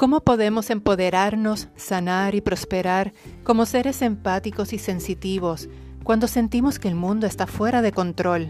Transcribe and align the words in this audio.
¿Cómo 0.00 0.20
podemos 0.22 0.70
empoderarnos, 0.70 1.68
sanar 1.76 2.34
y 2.34 2.40
prosperar 2.40 3.12
como 3.44 3.66
seres 3.66 4.00
empáticos 4.00 4.72
y 4.72 4.78
sensitivos 4.78 5.68
cuando 6.04 6.26
sentimos 6.26 6.78
que 6.78 6.88
el 6.88 6.94
mundo 6.94 7.26
está 7.26 7.46
fuera 7.46 7.82
de 7.82 7.92
control? 7.92 8.48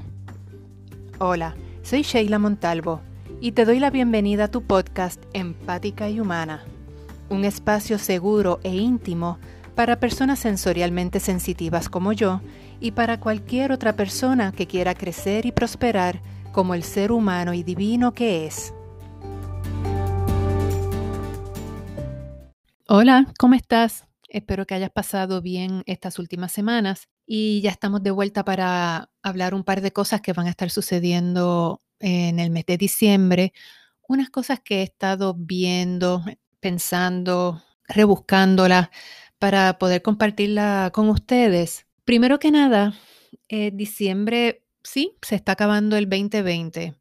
Hola, 1.19 1.57
soy 1.83 2.03
Sheila 2.03 2.39
Montalvo 2.39 3.01
y 3.41 3.51
te 3.51 3.65
doy 3.65 3.81
la 3.81 3.91
bienvenida 3.91 4.45
a 4.45 4.49
tu 4.53 4.63
podcast 4.63 5.25
Empática 5.33 6.09
y 6.09 6.21
Humana, 6.21 6.63
un 7.31 7.45
espacio 7.45 7.99
seguro 7.99 8.61
e 8.63 8.77
íntimo 8.77 9.41
para 9.75 9.99
personas 9.99 10.39
sensorialmente 10.39 11.19
sensitivas 11.19 11.89
como 11.89 12.13
yo 12.13 12.43
y 12.79 12.93
para 12.93 13.19
cualquier 13.19 13.73
otra 13.73 13.97
persona 13.97 14.53
que 14.53 14.69
quiera 14.69 14.95
crecer 14.95 15.47
y 15.47 15.51
prosperar 15.51 16.23
como 16.53 16.75
el 16.75 16.85
ser 16.85 17.11
humano 17.11 17.55
y 17.55 17.65
divino 17.65 18.15
que 18.15 18.47
es. 18.47 18.73
Hola, 22.93 23.33
¿cómo 23.39 23.55
estás? 23.55 24.09
Espero 24.29 24.67
que 24.67 24.75
hayas 24.75 24.91
pasado 24.91 25.41
bien 25.41 25.85
estas 25.87 26.19
últimas 26.19 26.51
semanas 26.51 27.09
y 27.25 27.61
ya 27.61 27.71
estamos 27.71 28.03
de 28.03 28.11
vuelta 28.11 28.45
para 28.45 29.13
hablar 29.23 29.55
un 29.55 29.63
par 29.63 29.81
de 29.81 29.93
cosas 29.93 30.21
que 30.23 30.33
van 30.33 30.49
a 30.49 30.51
estar 30.51 30.71
sucediendo 30.71 31.81
en 32.01 32.41
el 32.41 32.51
mes 32.51 32.67
de 32.67 32.77
diciembre. 32.79 33.53
Unas 34.09 34.29
cosas 34.29 34.59
que 34.59 34.81
he 34.81 34.83
estado 34.83 35.37
viendo, 35.39 36.25
pensando, 36.59 37.63
rebuscándolas 37.87 38.89
para 39.39 39.79
poder 39.79 40.03
compartirla 40.03 40.91
con 40.93 41.11
ustedes. 41.11 41.87
Primero 42.05 42.41
que 42.41 42.51
nada, 42.51 42.95
eh, 43.49 43.71
diciembre, 43.73 44.65
sí, 44.83 45.17
se 45.23 45.37
está 45.37 45.53
acabando 45.53 45.97
el 45.97 46.11
2020 46.11 46.97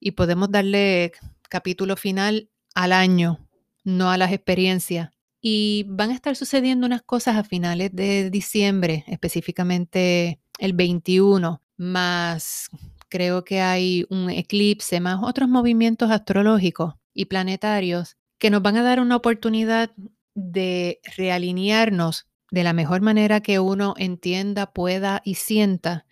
y 0.00 0.10
podemos 0.10 0.50
darle 0.50 1.12
capítulo 1.48 1.96
final 1.96 2.50
al 2.74 2.92
año, 2.92 3.38
no 3.84 4.10
a 4.10 4.16
las 4.16 4.32
experiencias. 4.32 5.17
Y 5.50 5.86
van 5.88 6.10
a 6.10 6.14
estar 6.14 6.36
sucediendo 6.36 6.86
unas 6.86 7.00
cosas 7.00 7.36
a 7.36 7.42
finales 7.42 7.88
de 7.94 8.28
diciembre, 8.28 9.04
específicamente 9.06 10.40
el 10.58 10.74
21, 10.74 11.62
más 11.78 12.68
creo 13.08 13.44
que 13.44 13.62
hay 13.62 14.04
un 14.10 14.28
eclipse, 14.28 15.00
más 15.00 15.20
otros 15.22 15.48
movimientos 15.48 16.10
astrológicos 16.10 16.96
y 17.14 17.24
planetarios 17.24 18.18
que 18.36 18.50
nos 18.50 18.60
van 18.60 18.76
a 18.76 18.82
dar 18.82 19.00
una 19.00 19.16
oportunidad 19.16 19.90
de 20.34 21.00
realinearnos 21.16 22.26
de 22.50 22.62
la 22.62 22.74
mejor 22.74 23.00
manera 23.00 23.40
que 23.40 23.58
uno 23.58 23.94
entienda, 23.96 24.74
pueda 24.74 25.22
y 25.24 25.36
sienta 25.36 26.04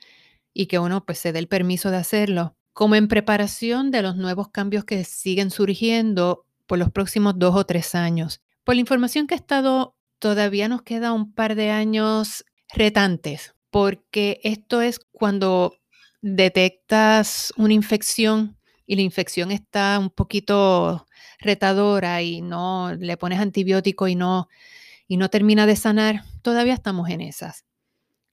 y 0.54 0.64
que 0.64 0.78
uno 0.78 1.04
pues 1.04 1.18
se 1.18 1.32
dé 1.34 1.40
el 1.40 1.48
permiso 1.48 1.90
de 1.90 1.98
hacerlo, 1.98 2.56
como 2.72 2.94
en 2.94 3.06
preparación 3.06 3.90
de 3.90 4.00
los 4.00 4.16
nuevos 4.16 4.48
cambios 4.48 4.86
que 4.86 5.04
siguen 5.04 5.50
surgiendo 5.50 6.46
por 6.66 6.78
los 6.78 6.90
próximos 6.90 7.34
dos 7.36 7.54
o 7.54 7.66
tres 7.66 7.94
años. 7.94 8.40
Por 8.66 8.74
la 8.74 8.80
información 8.80 9.28
que 9.28 9.34
he 9.34 9.36
estado, 9.36 9.94
todavía 10.18 10.66
nos 10.66 10.82
queda 10.82 11.12
un 11.12 11.32
par 11.32 11.54
de 11.54 11.70
años 11.70 12.44
retantes, 12.74 13.54
porque 13.70 14.40
esto 14.42 14.80
es 14.82 14.98
cuando 15.12 15.76
detectas 16.20 17.54
una 17.56 17.74
infección 17.74 18.58
y 18.84 18.96
la 18.96 19.02
infección 19.02 19.52
está 19.52 19.96
un 20.00 20.10
poquito 20.10 21.06
retadora 21.38 22.22
y 22.22 22.42
no 22.42 22.92
le 22.92 23.16
pones 23.16 23.38
antibiótico 23.38 24.08
y 24.08 24.16
no 24.16 24.48
y 25.06 25.16
no 25.16 25.30
termina 25.30 25.64
de 25.66 25.76
sanar, 25.76 26.24
todavía 26.42 26.74
estamos 26.74 27.08
en 27.08 27.20
esas. 27.20 27.64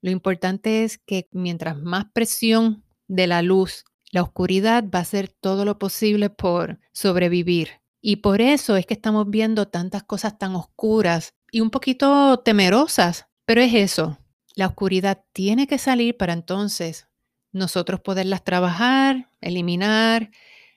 Lo 0.02 0.10
importante 0.10 0.82
es 0.82 0.98
que 0.98 1.28
mientras 1.30 1.76
más 1.76 2.06
presión 2.12 2.82
de 3.06 3.28
la 3.28 3.40
luz, 3.40 3.84
la 4.10 4.22
oscuridad 4.22 4.82
va 4.92 4.98
a 4.98 5.02
hacer 5.02 5.28
todo 5.28 5.64
lo 5.64 5.78
posible 5.78 6.28
por 6.28 6.80
sobrevivir. 6.92 7.83
Y 8.06 8.16
por 8.16 8.42
eso 8.42 8.76
es 8.76 8.84
que 8.84 8.92
estamos 8.92 9.30
viendo 9.30 9.66
tantas 9.68 10.02
cosas 10.02 10.36
tan 10.36 10.54
oscuras 10.56 11.32
y 11.50 11.62
un 11.62 11.70
poquito 11.70 12.38
temerosas. 12.40 13.28
Pero 13.46 13.62
es 13.62 13.72
eso, 13.72 14.18
la 14.54 14.66
oscuridad 14.66 15.24
tiene 15.32 15.66
que 15.66 15.78
salir 15.78 16.14
para 16.14 16.34
entonces 16.34 17.08
nosotros 17.52 18.00
poderlas 18.00 18.44
trabajar, 18.44 19.30
eliminar, 19.40 20.30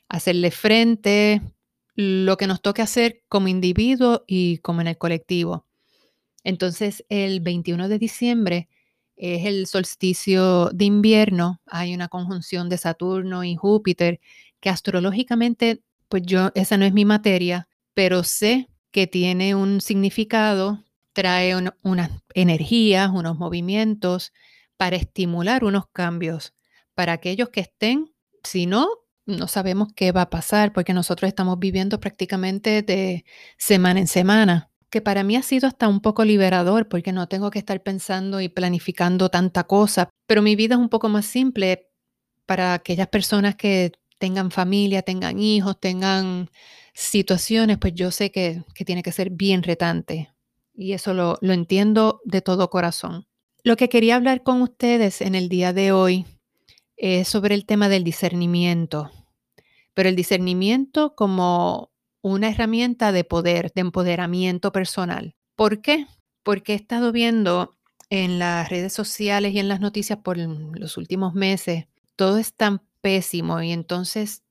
hacerle 0.08 0.52
frente, 0.52 1.42
lo 1.96 2.38
que 2.38 2.48
nos 2.48 2.62
toque 2.62 2.82
hacer 2.82 3.26
como 3.28 3.50
individuo 3.50 4.24
y 4.26 4.60
como 4.60 4.80
en 4.80 4.88
el 4.88 4.98
colectivo. 4.98 5.66
Entonces, 6.46 7.04
el 7.10 7.42
21 7.42 7.90
de 7.90 8.00
diciembre 8.00 8.70
es 9.18 9.46
el 9.46 9.68
solsticio 9.68 10.70
de 10.70 10.86
invierno, 10.86 11.60
hay 11.66 11.94
una 11.94 12.08
conjunción 12.08 12.70
de 12.70 12.78
Saturno 12.78 13.44
y 13.44 13.58
Júpiter 13.58 14.22
que 14.62 14.70
astrológicamente 14.70 15.82
pues 16.10 16.24
yo, 16.26 16.52
esa 16.56 16.78
no 16.78 16.86
es 16.86 16.94
mi 16.94 17.06
materia, 17.06 17.68
pero 17.94 18.24
sé 18.24 18.70
que 18.92 19.08
tiene 19.08 19.56
un 19.56 19.82
significado, 19.82 20.84
trae 21.14 21.56
unas 21.84 22.12
energías, 22.34 23.10
unos 23.12 23.38
movimientos 23.38 24.32
para 24.78 24.96
estimular 24.96 25.64
unos 25.64 25.86
cambios 25.92 26.54
para 26.94 27.14
aquellos 27.14 27.50
que 27.50 27.60
estén, 27.62 28.14
si 28.44 28.66
no, 28.66 28.88
no 29.26 29.48
sabemos 29.48 29.90
qué 29.96 30.12
va 30.12 30.24
a 30.24 30.30
pasar 30.30 30.74
porque 30.74 30.94
nosotros 30.94 31.28
estamos 31.28 31.60
viviendo 31.60 32.00
prácticamente 32.00 32.82
de 32.82 33.26
semana 33.58 34.00
en 34.00 34.08
semana, 34.08 34.72
que 34.90 35.02
para 35.02 35.24
mí 35.24 35.36
ha 35.36 35.44
sido 35.44 35.68
hasta 35.68 35.88
un 35.88 36.02
poco 36.02 36.24
liberador 36.24 36.88
porque 36.88 37.12
no 37.12 37.28
tengo 37.28 37.52
que 37.52 37.60
estar 37.60 37.84
pensando 37.84 38.42
y 38.42 38.50
planificando 38.50 39.30
tanta 39.30 39.66
cosa, 39.66 40.10
pero 40.26 40.42
mi 40.42 40.56
vida 40.56 40.76
es 40.76 40.82
un 40.82 40.90
poco 40.90 41.10
más 41.10 41.26
simple 41.26 41.90
para 42.46 42.74
aquellas 42.74 43.08
personas 43.10 43.56
que 43.56 43.92
tengan 44.18 44.52
familia, 44.52 45.02
tengan 45.02 45.40
hijos, 45.40 45.80
tengan 45.80 46.50
situaciones, 46.94 47.78
pues 47.78 47.94
yo 47.94 48.12
sé 48.12 48.32
que, 48.32 48.64
tiene 48.86 49.04
que 49.04 49.12
ser 49.12 49.30
bien 49.30 49.64
retante. 49.64 50.32
Y 50.74 50.94
eso 50.94 51.14
lo, 51.14 51.38
lo 51.42 51.54
entiendo 51.54 52.22
de 52.26 52.42
todo 52.42 52.70
corazón. 52.70 53.28
Lo 53.64 53.76
que 53.76 53.90
quería 53.90 54.16
hablar 54.16 54.44
con 54.44 54.62
ustedes 54.62 55.22
en 55.22 55.36
el 55.36 55.50
día 55.50 55.74
de 55.74 55.92
hoy 55.92 56.26
es 56.96 57.28
sobre 57.28 57.56
el 57.56 57.66
tema 57.66 57.90
del 57.90 58.04
discernimiento, 58.04 59.12
pero 59.94 60.10
el 60.10 60.16
discernimiento 60.16 61.16
como 61.16 61.92
una 62.22 62.50
herramienta 62.50 63.12
de 63.12 63.24
poder, 63.24 63.72
de 63.74 63.82
empoderamiento 63.82 64.72
personal. 64.72 65.36
¿Por 65.56 65.82
qué? 65.82 66.08
Porque 66.44 66.74
he 66.74 66.76
estado 66.76 67.12
viendo 67.12 67.78
en 68.10 68.40
las 68.40 68.70
redes 68.70 68.94
sociales 68.94 69.54
y 69.54 69.60
en 69.60 69.68
las 69.68 69.80
noticias 69.80 70.20
por 70.20 70.38
los 70.38 70.98
últimos 70.98 71.34
meses, 71.34 71.86
todo 72.16 72.38
es 72.38 72.54
tan 72.54 72.82
y 73.08 73.72
entonces 73.72 74.44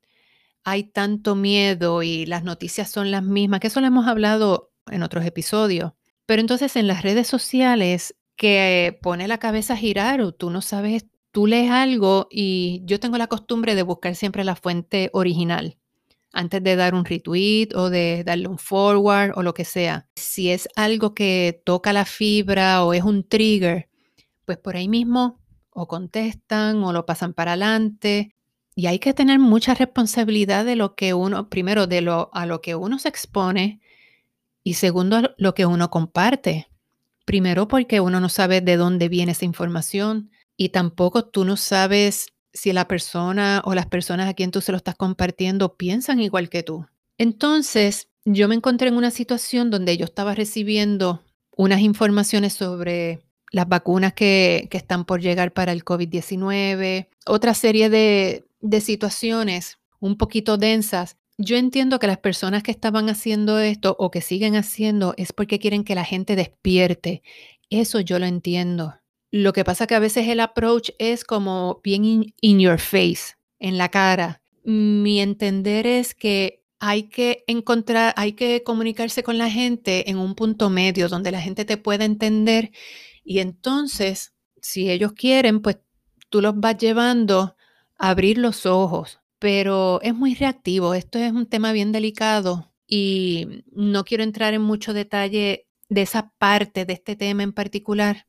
hay 0.65 0.85
tanto 0.85 1.37
miedo 1.37 2.03
y 2.03 2.27
las 2.27 2.43
noticias 2.43 2.91
son 2.91 3.11
las 3.11 3.23
mismas, 3.23 3.61
que 3.61 3.69
eso 3.69 3.81
lo 3.81 3.87
hemos 3.87 4.09
hablado 4.09 4.73
en 4.91 5.03
otros 5.03 5.25
episodios. 5.25 5.93
Pero 6.27 6.41
entonces 6.41 6.75
en 6.75 6.89
las 6.89 7.03
redes 7.03 7.29
sociales 7.29 8.17
que 8.35 8.99
pone 9.01 9.29
la 9.29 9.39
cabeza 9.39 9.75
a 9.75 9.77
girar 9.77 10.21
o 10.21 10.33
tú 10.33 10.51
no 10.51 10.61
sabes, 10.61 11.07
tú 11.31 11.47
lees 11.47 11.71
algo 11.71 12.27
y 12.31 12.83
yo 12.85 12.99
tengo 12.99 13.17
la 13.17 13.29
costumbre 13.29 13.75
de 13.75 13.83
buscar 13.83 14.17
siempre 14.17 14.43
la 14.43 14.57
fuente 14.57 15.11
original 15.13 15.79
antes 16.33 16.63
de 16.63 16.77
dar 16.77 16.95
un 16.95 17.05
retweet 17.05 17.69
o 17.75 17.89
de 17.89 18.25
darle 18.25 18.49
un 18.49 18.59
forward 18.59 19.33
o 19.37 19.43
lo 19.43 19.55
que 19.55 19.65
sea. 19.65 20.09
Si 20.17 20.51
es 20.51 20.69
algo 20.77 21.15
que 21.15 21.63
toca 21.65 21.93
la 21.93 22.05
fibra 22.05 22.85
o 22.85 22.93
es 22.93 23.05
un 23.05 23.27
trigger, 23.27 23.89
pues 24.45 24.59
por 24.59 24.77
ahí 24.77 24.89
mismo 24.89 25.41
o 25.71 25.87
contestan 25.87 26.83
o 26.83 26.93
lo 26.93 27.07
pasan 27.07 27.35
para 27.35 27.53
adelante 27.53 28.36
y 28.79 28.87
hay 28.87 28.99
que 28.99 29.15
tener 29.15 29.39
mucha 29.39 29.75
responsabilidad 29.75 30.67
de 30.67 30.77
lo 30.77 30.95
que 30.95 31.15
uno, 31.15 31.49
primero, 31.49 31.87
de 31.87 32.03
lo 32.03 32.29
a 32.35 32.45
lo 32.45 32.61
que 32.61 32.75
uno 32.75 32.99
se 32.99 33.09
expone 33.09 33.81
y 34.63 34.75
segundo, 34.75 35.35
lo 35.39 35.55
que 35.55 35.65
uno 35.65 35.91
comparte. 35.91 36.69
Primero 37.25 37.69
porque 37.69 38.01
uno 38.01 38.21
no 38.21 38.29
sabe 38.29 38.61
de 38.61 38.77
dónde 38.77 39.09
viene 39.09 39.33
esa 39.33 39.47
información 39.47 40.31
y 40.59 40.69
tampoco 40.69 41.25
tú 41.25 41.47
no 41.47 41.57
sabes 41.57 42.35
si 42.53 42.75
la 42.75 42.87
persona 42.87 43.63
o 43.65 43.75
las 43.75 43.87
personas 43.87 44.29
a 44.29 44.35
quien 44.35 44.51
tú 44.51 44.61
se 44.61 44.73
lo 44.73 44.77
estás 44.77 44.95
compartiendo 44.95 45.77
piensan 45.77 46.21
igual 46.21 46.51
que 46.51 46.63
tú. 46.63 46.87
Entonces, 47.17 48.09
yo 48.27 48.47
me 48.47 48.55
encontré 48.55 48.89
en 48.89 48.97
una 48.97 49.11
situación 49.11 49.71
donde 49.71 49.97
yo 49.97 50.05
estaba 50.05 50.35
recibiendo 50.35 51.23
unas 51.57 51.81
informaciones 51.81 52.53
sobre 52.53 53.21
las 53.53 53.69
vacunas 53.69 54.13
que, 54.13 54.69
que 54.71 54.77
están 54.77 55.07
por 55.07 55.23
llegar 55.23 55.53
para 55.53 55.73
el 55.73 55.83
COVID-19, 55.83 57.09
otra 57.25 57.55
serie 57.55 57.89
de, 57.89 58.47
de 58.69 58.81
situaciones 58.81 59.79
un 60.01 60.17
poquito 60.17 60.57
densas, 60.57 61.17
yo 61.39 61.57
entiendo 61.57 61.99
que 61.99 62.07
las 62.07 62.19
personas 62.19 62.63
que 62.63 62.71
estaban 62.71 63.09
haciendo 63.09 63.59
esto 63.59 63.95
o 63.99 64.11
que 64.11 64.21
siguen 64.21 64.57
haciendo 64.57 65.15
es 65.17 65.33
porque 65.33 65.59
quieren 65.59 65.85
que 65.85 65.95
la 65.95 66.05
gente 66.05 66.37
despierte. 66.37 67.23
Eso 67.69 68.01
yo 68.01 68.19
lo 68.19 68.27
entiendo. 68.27 68.95
Lo 69.31 69.53
que 69.53 69.65
pasa 69.65 69.87
que 69.87 69.95
a 69.95 70.01
veces 70.01 70.29
el 70.29 70.41
approach 70.41 70.91
es 70.99 71.25
como 71.25 71.81
bien 71.83 72.33
in, 72.41 72.61
your 72.61 72.79
face, 72.79 73.35
en 73.59 73.77
la 73.77 73.91
cara. 73.91 74.41
Mi 74.65 75.21
entender 75.21 75.87
es 75.87 76.15
que 76.15 76.63
hay 76.79 77.05
que 77.05 77.45
encontrar, 77.47 78.15
hay 78.17 78.33
que 78.33 78.63
comunicarse 78.63 79.23
con 79.23 79.37
la 79.37 79.51
gente 79.51 80.11
en 80.11 80.19
un 80.19 80.35
punto 80.35 80.71
medio 80.71 81.09
donde 81.09 81.33
la 81.33 81.41
gente 81.41 81.65
te 81.65 81.77
pueda 81.77 82.05
entender 82.05 82.71
y 83.27 83.41
entonces, 83.41 84.35
si 84.63 84.89
ellos 84.89 85.13
quieren, 85.13 85.61
pues 85.61 85.79
tú 86.31 86.41
los 86.41 86.59
vas 86.59 86.79
llevando 86.79 87.57
abrir 87.99 88.39
los 88.39 88.67
ojos, 88.67 89.21
pero 89.39 90.01
es 90.03 90.15
muy 90.15 90.35
reactivo. 90.35 90.95
Esto 90.95 91.19
es 91.19 91.33
un 91.33 91.47
tema 91.47 91.73
bien 91.73 91.93
delicado 91.93 92.73
Y 92.87 93.65
no 93.73 94.05
quiero 94.05 94.23
entrar 94.23 94.55
en 94.55 94.63
mucho 94.63 94.93
detalle 94.95 95.67
de 95.89 96.03
esa 96.03 96.33
parte 96.39 96.85
de 96.85 96.93
este 96.95 97.17
tema 97.17 97.43
en 97.43 97.53
particular 97.53 98.27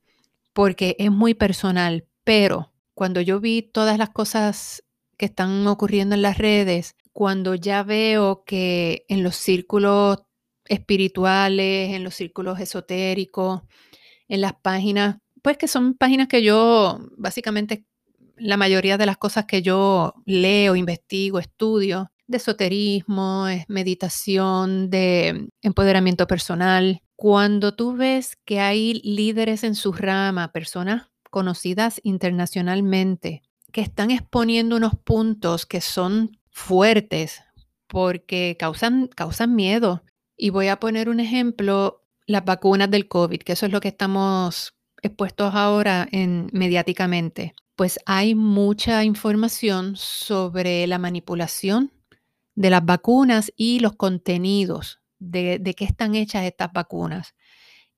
porque 0.53 0.95
es 0.97 1.11
muy 1.11 1.35
personal, 1.35 2.07
pero 2.23 2.73
cuando 2.95 3.21
yo 3.21 3.39
vi 3.39 3.61
todas 3.61 3.99
las 3.99 4.09
cosas 4.09 4.83
que 5.17 5.25
están 5.27 5.67
ocurriendo 5.67 6.15
en 6.15 6.23
las 6.23 6.39
redes, 6.39 6.95
cuando 7.13 7.53
ya 7.53 7.83
veo 7.83 8.43
que 8.43 9.05
en 9.07 9.21
los 9.21 9.35
círculos 9.35 10.17
espirituales, 10.65 11.93
en 11.93 12.03
los 12.03 12.15
círculos 12.15 12.59
esotéricos, 12.59 13.61
en 14.27 14.41
las 14.41 14.53
páginas, 14.53 15.17
pues 15.43 15.57
que 15.57 15.67
son 15.67 15.93
páginas 15.93 16.27
que 16.27 16.41
yo 16.41 16.99
básicamente 17.17 17.85
la 18.37 18.57
mayoría 18.57 18.97
de 18.97 19.05
las 19.05 19.17
cosas 19.17 19.45
que 19.45 19.61
yo 19.61 20.13
leo, 20.25 20.75
investigo, 20.75 21.39
estudio, 21.39 22.11
de 22.27 22.37
esoterismo, 22.37 23.45
meditación, 23.67 24.89
de 24.89 25.49
empoderamiento 25.61 26.27
personal. 26.27 27.01
Cuando 27.15 27.73
tú 27.75 27.95
ves 27.95 28.37
que 28.45 28.59
hay 28.59 28.95
líderes 29.03 29.63
en 29.63 29.75
su 29.75 29.93
rama, 29.93 30.51
personas 30.51 31.09
conocidas 31.29 31.99
internacionalmente, 32.03 33.43
que 33.71 33.81
están 33.81 34.11
exponiendo 34.11 34.75
unos 34.75 34.93
puntos 34.95 35.65
que 35.65 35.81
son 35.81 36.37
fuertes 36.51 37.43
porque 37.87 38.55
causan, 38.59 39.07
causan 39.07 39.55
miedo. 39.55 40.03
Y 40.35 40.49
voy 40.49 40.67
a 40.67 40.79
poner 40.79 41.09
un 41.09 41.19
ejemplo, 41.19 42.03
las 42.25 42.45
vacunas 42.45 42.91
del 42.91 43.07
COVID, 43.07 43.39
que 43.39 43.53
eso 43.53 43.65
es 43.65 43.71
lo 43.71 43.79
que 43.79 43.87
estamos 43.87 44.75
expuestos 45.01 45.55
ahora 45.55 46.07
en, 46.11 46.49
mediáticamente. 46.51 47.55
Pues 47.77 48.00
hay 48.07 48.33
mucha 48.33 49.03
información 49.03 49.97
sobre 49.97 50.88
la 50.88 50.97
manipulación 50.97 51.91
de 52.56 52.71
las 52.71 52.83
vacunas 52.83 53.53
y 53.56 53.81
los 53.81 53.95
contenidos 53.95 55.00
de, 55.19 55.62
qué 55.77 55.85
están 55.85 56.15
hechas 56.15 56.45
estas 56.45 56.74
vacunas 56.74 57.35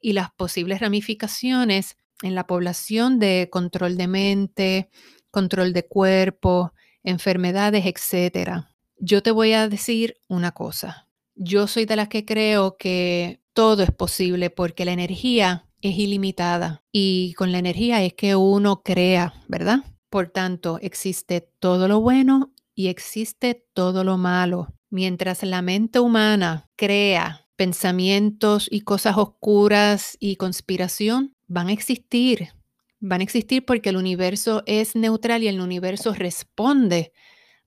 y 0.01 0.11
las 0.11 0.31
posibles 0.31 0.81
ramificaciones 0.81 1.95
en 2.23 2.35
la 2.35 2.45
población 2.45 3.19
de 3.19 3.47
control 3.49 3.95
de 3.95 4.07
mente, 4.09 4.89
control 5.31 5.71
de 5.71 5.87
cuerpo, 5.87 6.73
enfermedades, 7.01 7.85
etc. 7.85 8.65
Yo 8.97 9.23
te 9.23 9.31
voy 9.31 9.53
a 9.53 9.69
decir 9.69 10.17
una 10.27 10.51
cosa. 10.51 11.07
Yo 11.35 11.67
soy 11.67 11.85
de 11.85 11.95
las 11.95 12.09
que 12.09 12.25
creo 12.25 12.75
que 12.75 13.39
todo 13.53 13.83
es 13.83 13.91
posible 13.91 14.49
porque 14.49 14.83
la 14.83 14.91
energía 14.91 15.68
es 15.81 15.97
ilimitada 15.97 16.83
y 16.91 17.33
con 17.33 17.51
la 17.51 17.59
energía 17.59 18.03
es 18.03 18.13
que 18.13 18.35
uno 18.35 18.81
crea, 18.83 19.33
¿verdad? 19.47 19.83
Por 20.09 20.29
tanto, 20.29 20.79
existe 20.81 21.41
todo 21.59 21.87
lo 21.87 22.01
bueno 22.01 22.53
y 22.75 22.87
existe 22.87 23.65
todo 23.73 24.03
lo 24.03 24.17
malo. 24.17 24.73
Mientras 24.89 25.43
la 25.43 25.61
mente 25.61 25.99
humana 25.99 26.69
crea 26.75 27.45
pensamientos 27.55 28.67
y 28.71 28.81
cosas 28.81 29.17
oscuras 29.17 30.17
y 30.19 30.37
conspiración, 30.37 31.33
van 31.47 31.67
a 31.67 31.73
existir. 31.73 32.49
Van 32.99 33.21
a 33.21 33.23
existir 33.23 33.65
porque 33.65 33.89
el 33.89 33.97
universo 33.97 34.63
es 34.65 34.95
neutral 34.95 35.43
y 35.43 35.47
el 35.47 35.61
universo 35.61 36.13
responde 36.13 37.11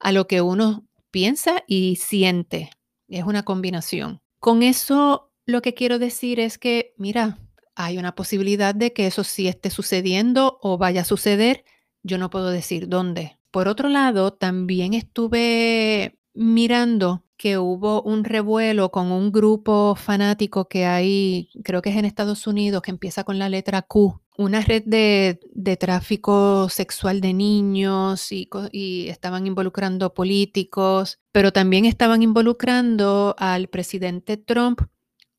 a 0.00 0.12
lo 0.12 0.26
que 0.26 0.40
uno 0.40 0.86
piensa 1.10 1.62
y 1.66 1.96
siente. 1.96 2.70
Es 3.08 3.24
una 3.24 3.44
combinación. 3.44 4.20
Con 4.40 4.62
eso 4.62 5.30
lo 5.46 5.62
que 5.62 5.74
quiero 5.74 5.98
decir 5.98 6.40
es 6.40 6.58
que, 6.58 6.94
mira, 6.96 7.38
hay 7.74 7.98
una 7.98 8.14
posibilidad 8.14 8.74
de 8.74 8.92
que 8.92 9.06
eso 9.06 9.24
sí 9.24 9.48
esté 9.48 9.70
sucediendo 9.70 10.58
o 10.62 10.78
vaya 10.78 11.02
a 11.02 11.04
suceder. 11.04 11.64
Yo 12.02 12.18
no 12.18 12.30
puedo 12.30 12.50
decir 12.50 12.88
dónde. 12.88 13.38
Por 13.50 13.68
otro 13.68 13.88
lado, 13.88 14.32
también 14.32 14.94
estuve 14.94 16.18
mirando 16.34 17.24
que 17.36 17.58
hubo 17.58 18.02
un 18.02 18.24
revuelo 18.24 18.90
con 18.90 19.10
un 19.10 19.32
grupo 19.32 19.94
fanático 19.96 20.68
que 20.68 20.86
hay, 20.86 21.50
creo 21.64 21.82
que 21.82 21.90
es 21.90 21.96
en 21.96 22.04
Estados 22.04 22.46
Unidos, 22.46 22.82
que 22.82 22.92
empieza 22.92 23.24
con 23.24 23.38
la 23.38 23.48
letra 23.48 23.82
Q, 23.82 24.20
una 24.36 24.60
red 24.60 24.84
de, 24.86 25.38
tráfico 25.76 26.68
sexual 26.68 27.20
de 27.20 27.34
niños 27.34 28.30
y, 28.30 28.48
estaban 29.08 29.46
involucrando 29.46 30.14
políticos, 30.14 31.20
pero 31.32 31.52
también 31.52 31.84
estaban 31.84 32.22
involucrando 32.22 33.34
al 33.38 33.68
presidente 33.68 34.36
Trump 34.36 34.80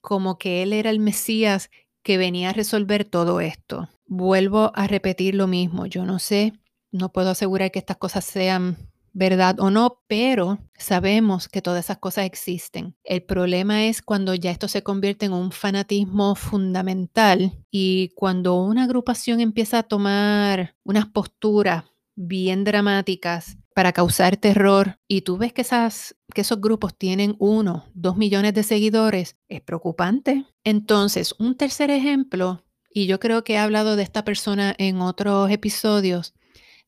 como 0.01 0.37
que 0.37 0.61
él 0.63 0.73
era 0.73 0.89
el 0.89 0.99
Mesías 0.99 1.69
que 2.03 2.17
venía 2.17 2.49
a 2.49 2.53
resolver 2.53 3.05
todo 3.05 3.41
esto. 3.41 3.89
Vuelvo 4.05 4.71
a 4.75 4.87
repetir 4.87 5.35
lo 5.35 5.47
mismo, 5.47 5.85
yo 5.85 6.05
no 6.05 6.19
sé 6.19 6.53
no 6.93 7.11
puedo 7.11 7.31
asegurar 7.31 7.71
que 7.71 7.79
estas 7.79 7.97
cosas 7.97 8.23
sean 8.23 8.77
verdad 9.13 9.59
o 9.59 9.69
no, 9.69 10.01
pero 10.07 10.59
sabemos 10.77 11.47
que 11.47 11.61
todas 11.61 11.85
esas 11.85 11.97
cosas 11.97 12.25
existen. 12.25 12.95
El 13.03 13.23
problema 13.23 13.85
es 13.85 14.01
cuando 14.01 14.33
ya 14.33 14.51
esto 14.51 14.67
se 14.67 14.83
convierte 14.83 15.25
en 15.25 15.33
un 15.33 15.51
fanatismo 15.51 16.35
fundamental 16.35 17.51
y 17.69 18.09
cuando 18.15 18.55
una 18.63 18.83
agrupación 18.83 19.39
empieza 19.39 19.79
a 19.79 19.83
tomar 19.83 20.75
unas 20.83 21.07
posturas 21.07 21.83
bien 22.15 22.63
dramáticas 22.63 23.57
para 23.73 23.93
causar 23.93 24.37
terror 24.37 24.99
y 25.07 25.21
tú 25.21 25.37
ves 25.37 25.53
que, 25.53 25.61
esas, 25.61 26.15
que 26.33 26.41
esos 26.41 26.61
grupos 26.61 26.97
tienen 26.97 27.35
uno, 27.39 27.85
dos 27.93 28.17
millones 28.17 28.53
de 28.53 28.63
seguidores, 28.63 29.37
es 29.47 29.61
preocupante. 29.61 30.45
Entonces, 30.63 31.35
un 31.39 31.55
tercer 31.55 31.89
ejemplo, 31.89 32.63
y 32.89 33.07
yo 33.07 33.19
creo 33.19 33.43
que 33.43 33.53
he 33.53 33.57
hablado 33.57 33.95
de 33.95 34.03
esta 34.03 34.23
persona 34.23 34.75
en 34.77 35.01
otros 35.01 35.49
episodios, 35.49 36.33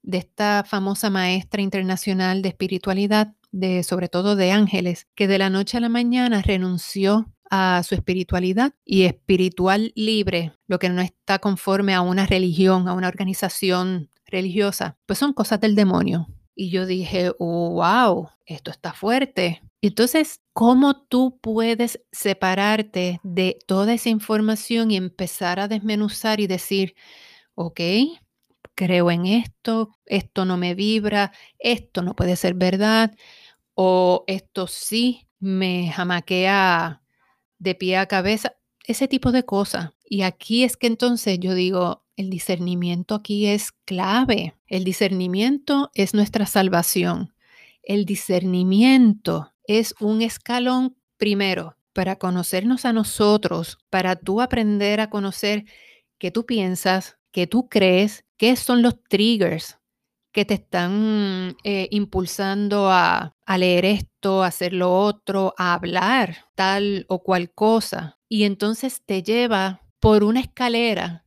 de 0.04 0.20
esta 0.20 0.64
famosa 0.66 1.10
maestra 1.10 1.62
internacional 1.62 2.42
de 2.42 2.50
espiritualidad, 2.50 3.34
de, 3.52 3.84
sobre 3.84 4.08
todo 4.08 4.36
de 4.36 4.52
ángeles, 4.52 5.08
que 5.16 5.28
de 5.28 5.40
la 5.40 5.50
noche 5.50 5.78
a 5.78 5.82
la 5.82 5.90
mañana 5.90 6.42
renunció 6.42 7.26
a 7.50 7.82
su 7.84 7.96
espiritualidad 7.96 8.74
y 8.86 9.04
espiritual 9.04 9.92
libre, 9.96 10.54
lo 10.68 10.80
que 10.80 10.90
no 10.90 11.02
está 11.02 11.40
conforme 11.40 11.94
a 11.94 12.02
una 12.02 12.26
religión, 12.26 12.88
a 12.88 12.94
una 12.94 13.08
organización 13.08 14.10
religiosa, 14.26 14.98
pues 15.06 15.20
son 15.20 15.34
cosas 15.34 15.60
del 15.60 15.76
demonio. 15.76 16.28
Y 16.56 16.70
yo 16.70 16.86
dije, 16.86 17.32
wow, 17.38 18.30
esto 18.46 18.72
está 18.72 18.94
fuerte. 18.94 19.62
Entonces, 19.82 20.42
¿cómo 20.54 20.96
tú 21.06 21.38
puedes 21.42 22.02
separarte 22.12 23.20
de 23.24 23.60
toda 23.68 23.94
esa 23.94 24.10
información 24.10 24.90
y 24.90 24.98
empezar 24.98 25.60
a 25.60 25.68
desmenuzar 25.68 26.40
y 26.40 26.48
decir, 26.48 26.96
ok, 27.56 27.82
creo 28.76 29.12
en 29.12 29.26
esto, 29.26 29.92
esto 30.06 30.46
no 30.46 30.58
me 30.58 30.76
vibra, 30.76 31.34
esto 31.60 32.02
no 32.02 32.16
puede 32.16 32.36
ser 32.36 32.54
verdad, 32.56 33.16
o 33.76 34.24
esto 34.28 34.68
sí 34.68 35.28
me 35.40 35.92
jamaquea 35.92 37.04
de 37.60 37.76
pie 37.76 37.98
a 37.98 38.08
cabeza, 38.08 38.56
ese 38.86 39.08
tipo 39.08 39.32
de 39.32 39.44
cosas. 39.44 39.92
Y 40.06 40.22
aquí 40.24 40.64
es 40.64 40.78
que 40.78 40.88
entonces 40.88 41.40
yo 41.40 41.54
digo, 41.54 42.05
el 42.16 42.30
discernimiento 42.30 43.16
aquí 43.16 43.48
es 43.48 43.72
clave. 43.86 44.56
El 44.68 44.84
discernimiento 44.84 45.92
es 45.94 46.14
nuestra 46.14 46.46
salvación. 46.46 47.34
El 47.84 48.06
discernimiento 48.06 49.54
es 49.68 49.96
un 50.00 50.22
escalón 50.22 50.96
primero 51.18 51.78
para 51.94 52.18
conocernos 52.18 52.86
a 52.86 52.94
nosotros, 52.94 53.78
para 53.90 54.16
tú 54.16 54.42
aprender 54.42 55.00
a 55.00 55.10
conocer 55.10 55.66
qué 56.18 56.32
tú 56.32 56.46
piensas, 56.46 57.18
qué 57.32 57.48
tú 57.48 57.70
crees, 57.70 58.26
¿Qué 58.38 58.58
son 58.58 58.82
los 58.82 59.02
triggers 59.04 59.80
que 60.34 60.44
te 60.44 60.56
están 60.56 61.56
eh, 61.64 61.88
impulsando 61.92 62.90
a, 62.92 63.34
a 63.46 63.58
leer 63.58 63.86
esto, 63.86 64.44
a 64.44 64.48
hacer 64.48 64.74
lo 64.74 64.94
otro, 64.94 65.54
a 65.58 65.74
hablar 65.74 66.36
tal 66.56 67.06
o 67.08 67.24
cual 67.24 67.52
cosa? 67.54 68.20
Y 68.28 68.44
entonces 68.44 69.02
te 69.06 69.24
lleva 69.24 69.84
por 70.02 70.26
una 70.26 70.42
escalera 70.42 71.25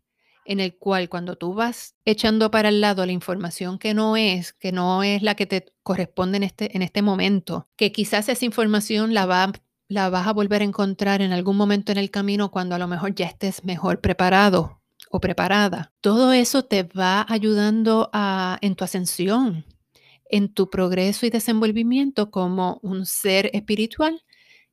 en 0.49 0.61
el 0.61 0.75
cual 0.75 1.11
cuando 1.11 1.37
tú 1.37 1.53
vas 1.53 1.95
echando 2.07 2.51
para 2.51 2.71
el 2.71 2.81
lado 2.81 3.05
la 3.05 3.13
información 3.13 3.79
que 3.79 3.93
no 3.93 4.17
es, 4.17 4.55
que 4.55 4.73
no 4.73 5.03
es 5.03 5.23
la 5.23 5.35
que 5.35 5.45
te 5.45 5.67
corresponde 5.83 6.39
en 6.39 6.43
este, 6.43 6.75
en 6.75 6.81
este 6.81 7.03
momento, 7.03 7.69
que 7.77 7.93
quizás 7.93 8.31
esa 8.31 8.47
información 8.47 9.13
la, 9.13 9.27
va, 9.27 9.53
la 9.89 10.09
vas 10.09 10.27
a 10.27 10.33
volver 10.33 10.63
a 10.63 10.65
encontrar 10.65 11.21
en 11.21 11.33
algún 11.33 11.59
momento 11.59 11.93
en 11.93 11.99
el 11.99 12.11
camino 12.11 12.51
cuando 12.51 12.75
a 12.75 12.79
lo 12.79 12.89
mejor 12.89 13.15
ya 13.15 13.27
estés 13.27 13.63
mejor 13.63 14.01
preparado 14.01 14.81
o 15.11 15.21
preparada. 15.21 15.93
Todo 16.01 16.33
eso 16.33 16.65
te 16.65 16.83
va 16.83 17.27
ayudando 17.29 18.09
a, 18.15 18.57
en 18.63 18.75
tu 18.75 18.85
ascensión, 18.85 19.67
en 20.31 20.49
tu 20.49 20.71
progreso 20.71 21.27
y 21.27 21.31
desenvolvimiento 21.31 22.31
como 22.31 22.81
un 22.83 23.05
ser 23.05 23.51
espiritual 23.53 24.25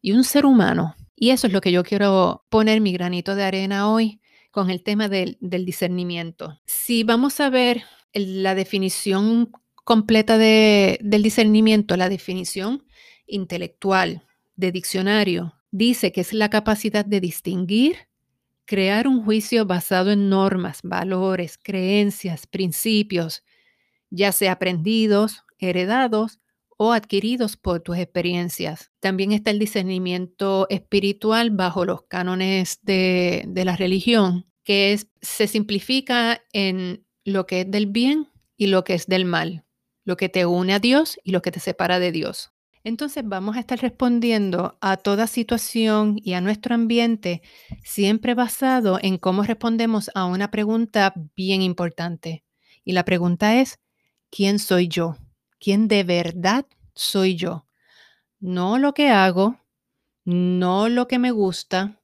y 0.02 0.14
un 0.14 0.24
ser 0.24 0.46
humano. 0.46 0.96
Y 1.18 1.32
eso 1.32 1.48
es 1.48 1.54
lo 1.54 1.60
que 1.60 1.74
yo 1.74 1.84
quiero 1.84 2.46
poner 2.48 2.80
mi 2.80 2.94
granito 2.94 3.36
de 3.36 3.44
arena 3.44 3.90
hoy 3.90 4.22
con 4.56 4.70
el 4.70 4.84
tema 4.84 5.10
del, 5.10 5.38
discernimiento. 5.42 6.62
Si 6.66 7.04
vamos 7.04 7.42
a 7.42 7.50
ver 7.50 7.84
la 8.14 8.56
definición 8.56 9.52
completa 9.84 10.38
de, 10.38 10.98
del 11.02 11.24
discernimiento, 11.24 11.98
la 11.98 12.08
definición 12.08 12.86
intelectual 13.28 14.24
de 14.56 14.72
diccionario, 14.72 15.56
dice 15.72 16.14
que 16.14 16.22
es 16.22 16.32
la 16.32 16.50
capacidad 16.50 17.04
de 17.04 17.20
distinguir, 17.20 18.08
crear 18.64 19.10
un 19.10 19.26
juicio 19.26 19.66
basado 19.66 20.12
en 20.12 20.30
normas, 20.30 20.80
valores, 20.84 21.60
creencias, 21.62 22.48
principios, 22.48 23.44
ya 24.10 24.32
sea 24.32 24.54
aprendidos, 24.54 25.44
heredados 25.60 26.40
o 26.78 26.92
adquiridos 26.92 27.58
por 27.58 27.82
tus 27.82 27.98
experiencias. 27.98 28.92
También 29.00 29.32
está 29.32 29.52
el 29.52 29.60
discernimiento 29.60 30.68
espiritual 30.70 31.52
bajo 31.52 31.86
los 31.86 32.04
cánones 32.04 32.80
de, 32.84 33.50
la 33.56 33.76
religión, 33.76 34.46
que 34.64 35.00
se 35.22 35.48
simplifica 35.48 36.42
en 36.52 37.06
lo 37.24 37.46
que 37.46 37.62
es 37.62 37.72
del 37.72 37.88
bien 37.88 38.30
y 38.58 38.68
lo 38.68 38.84
que 38.84 38.94
es 38.94 39.08
del 39.08 39.26
mal, 39.26 39.66
lo 40.04 40.18
que 40.18 40.30
te 40.30 40.46
une 40.46 40.74
a 40.74 40.80
Dios 40.80 41.18
y 41.24 41.32
lo 41.32 41.42
que 41.42 41.52
te 41.52 41.60
separa 41.60 42.00
de 42.00 42.12
Dios. 42.12 42.52
Entonces 42.84 43.24
vamos 43.26 43.58
a 43.58 43.62
estar 43.62 43.80
respondiendo 43.80 44.78
a 44.80 44.98
toda 44.98 45.26
situación 45.26 46.20
y 46.24 46.34
a 46.34 46.42
nuestro 46.42 46.76
ambiente 46.76 47.42
siempre 47.84 48.36
basado 48.36 49.00
en 49.02 49.18
cómo 49.18 49.42
respondemos 49.42 50.12
a 50.14 50.26
una 50.26 50.52
pregunta 50.52 51.14
bien 51.36 51.64
importante. 51.64 52.44
Y 52.84 52.94
la 52.94 53.04
pregunta 53.04 53.60
es, 53.60 53.80
¿quién 54.30 54.60
soy 54.60 54.88
yo? 54.88 55.18
¿Quién 55.66 55.88
de 55.88 56.04
verdad 56.04 56.68
soy 56.94 57.36
yo? 57.36 57.66
No 58.40 58.78
lo 58.78 58.94
que 58.94 59.10
hago, 59.10 59.60
no 60.24 60.90
lo 60.90 61.08
que 61.08 61.18
me 61.18 61.32
gusta, 61.32 62.00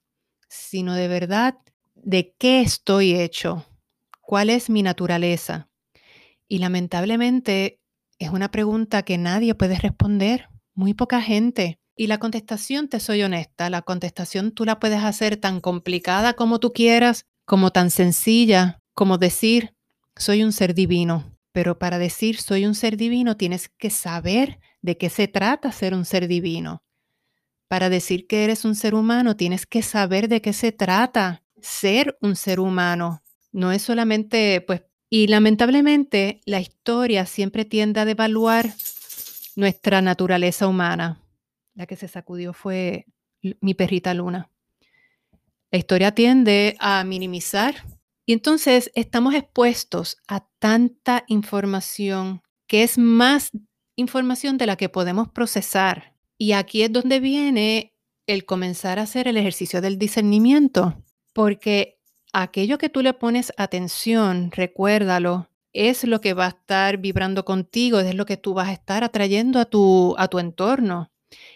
sino 0.49 0.95
de 0.95 1.07
verdad 1.07 1.59
de 1.93 2.33
qué 2.39 2.61
estoy 2.61 3.13
hecho, 3.13 3.63
cuál 4.19 4.49
es 4.49 4.71
mi 4.71 4.81
naturaleza. 4.81 5.69
Y 6.47 6.57
lamentablemente 6.57 7.79
es 8.17 8.31
una 8.31 8.49
pregunta 8.49 9.03
que 9.03 9.19
nadie 9.19 9.53
puede 9.53 9.77
responder 9.77 10.49
muy 10.73 10.95
poca 10.95 11.21
gente. 11.21 11.79
Y 11.95 12.07
la 12.07 12.17
contestación, 12.17 12.87
te 12.87 12.99
soy 12.99 13.21
honesta, 13.21 13.69
la 13.69 13.83
contestación 13.83 14.53
tú 14.53 14.65
la 14.65 14.79
puedes 14.79 15.03
hacer 15.03 15.37
tan 15.37 15.61
complicada 15.61 16.33
como 16.33 16.59
tú 16.59 16.73
quieras, 16.73 17.27
como 17.45 17.69
tan 17.69 17.91
sencilla 17.91 18.81
como 18.95 19.19
decir, 19.19 19.75
soy 20.15 20.41
un 20.41 20.51
ser 20.51 20.73
divino. 20.73 21.37
Pero 21.51 21.77
para 21.79 21.99
decir 21.99 22.37
soy 22.37 22.65
un 22.65 22.75
ser 22.75 22.97
divino 22.97 23.37
tienes 23.37 23.69
que 23.69 23.89
saber 23.89 24.59
de 24.81 24.97
qué 24.97 25.09
se 25.09 25.27
trata 25.27 25.71
ser 25.71 25.93
un 25.93 26.05
ser 26.05 26.27
divino. 26.27 26.83
Para 27.67 27.89
decir 27.89 28.27
que 28.27 28.43
eres 28.43 28.65
un 28.65 28.75
ser 28.75 28.95
humano 28.95 29.35
tienes 29.35 29.65
que 29.65 29.81
saber 29.81 30.27
de 30.27 30.41
qué 30.41 30.53
se 30.53 30.71
trata 30.71 31.43
ser 31.61 32.17
un 32.21 32.35
ser 32.35 32.59
humano. 32.59 33.21
No 33.51 33.71
es 33.71 33.81
solamente, 33.81 34.61
pues, 34.61 34.83
y 35.09 35.27
lamentablemente 35.27 36.41
la 36.45 36.59
historia 36.59 37.25
siempre 37.25 37.65
tiende 37.65 37.99
a 37.99 38.05
devaluar 38.05 38.73
nuestra 39.55 40.01
naturaleza 40.01 40.67
humana. 40.67 41.21
La 41.75 41.85
que 41.85 41.95
se 41.95 42.07
sacudió 42.07 42.53
fue 42.53 43.05
mi 43.59 43.73
perrita 43.73 44.13
Luna. 44.13 44.49
La 45.71 45.77
historia 45.77 46.13
tiende 46.13 46.75
a 46.79 47.03
minimizar 47.03 47.75
y 48.25 48.33
entonces 48.33 48.91
estamos 48.95 49.33
expuestos 49.33 50.17
a 50.27 50.45
tanta 50.59 51.23
información 51.27 52.41
que 52.67 52.83
es 52.83 52.97
más 52.97 53.51
información 53.95 54.57
de 54.57 54.65
la 54.65 54.75
que 54.75 54.89
podemos 54.89 55.29
procesar. 55.29 56.15
Y 56.37 56.53
aquí 56.53 56.83
es 56.83 56.91
donde 56.91 57.19
viene 57.19 57.93
el 58.27 58.45
comenzar 58.45 58.99
a 58.99 59.03
hacer 59.03 59.27
el 59.27 59.37
ejercicio 59.37 59.81
del 59.81 59.97
discernimiento, 59.97 61.03
porque 61.33 61.99
aquello 62.33 62.77
que 62.77 62.89
tú 62.89 63.01
le 63.01 63.13
pones 63.13 63.51
atención, 63.57 64.51
recuérdalo, 64.51 65.49
es 65.73 66.03
lo 66.03 66.21
que 66.21 66.33
va 66.33 66.45
a 66.45 66.49
estar 66.49 66.97
vibrando 66.97 67.45
contigo, 67.45 67.99
es 67.99 68.15
lo 68.15 68.25
que 68.25 68.37
tú 68.37 68.53
vas 68.53 68.69
a 68.69 68.73
estar 68.73 69.03
atrayendo 69.03 69.59
a 69.59 69.65
tu, 69.65 70.15
a 70.17 70.27
tu 70.27 70.39
entorno. 70.39 71.11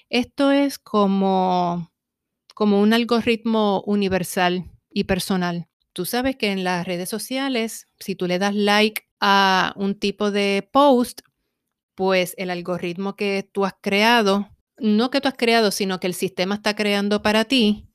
Esto 0.09 0.51
es 0.51 0.79
como, 0.79 1.91
como 2.53 2.81
un 2.81 2.93
algoritmo 2.93 3.83
universal 3.85 4.71
y 4.89 5.05
personal. 5.05 5.67
Tú 5.95 6.03
sabes 6.03 6.35
que 6.35 6.51
en 6.51 6.65
las 6.65 6.85
redes 6.85 7.07
sociales, 7.07 7.87
si 8.01 8.15
tú 8.15 8.27
le 8.27 8.37
das 8.37 8.53
like 8.53 9.03
a 9.21 9.71
un 9.77 9.97
tipo 9.97 10.29
de 10.29 10.67
post, 10.73 11.21
pues 11.95 12.33
el 12.37 12.49
algoritmo 12.49 13.15
que 13.15 13.49
tú 13.49 13.63
has 13.63 13.75
creado, 13.79 14.49
no 14.77 15.09
que 15.09 15.21
tú 15.21 15.29
has 15.29 15.35
creado, 15.37 15.71
sino 15.71 16.01
que 16.01 16.07
el 16.07 16.13
sistema 16.13 16.55
está 16.55 16.75
creando 16.75 17.21
para 17.21 17.45
ti, 17.45 17.87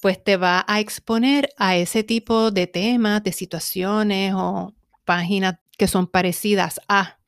pues 0.00 0.24
te 0.24 0.38
va 0.38 0.64
a 0.66 0.80
exponer 0.80 1.50
a 1.58 1.76
ese 1.76 2.02
tipo 2.02 2.50
de 2.50 2.66
temas, 2.66 3.22
de 3.22 3.32
situaciones 3.32 4.32
o 4.34 4.74
páginas 5.04 5.56
que 5.76 5.86
son 5.86 6.06
parecidas 6.06 6.80
a. 6.88 7.18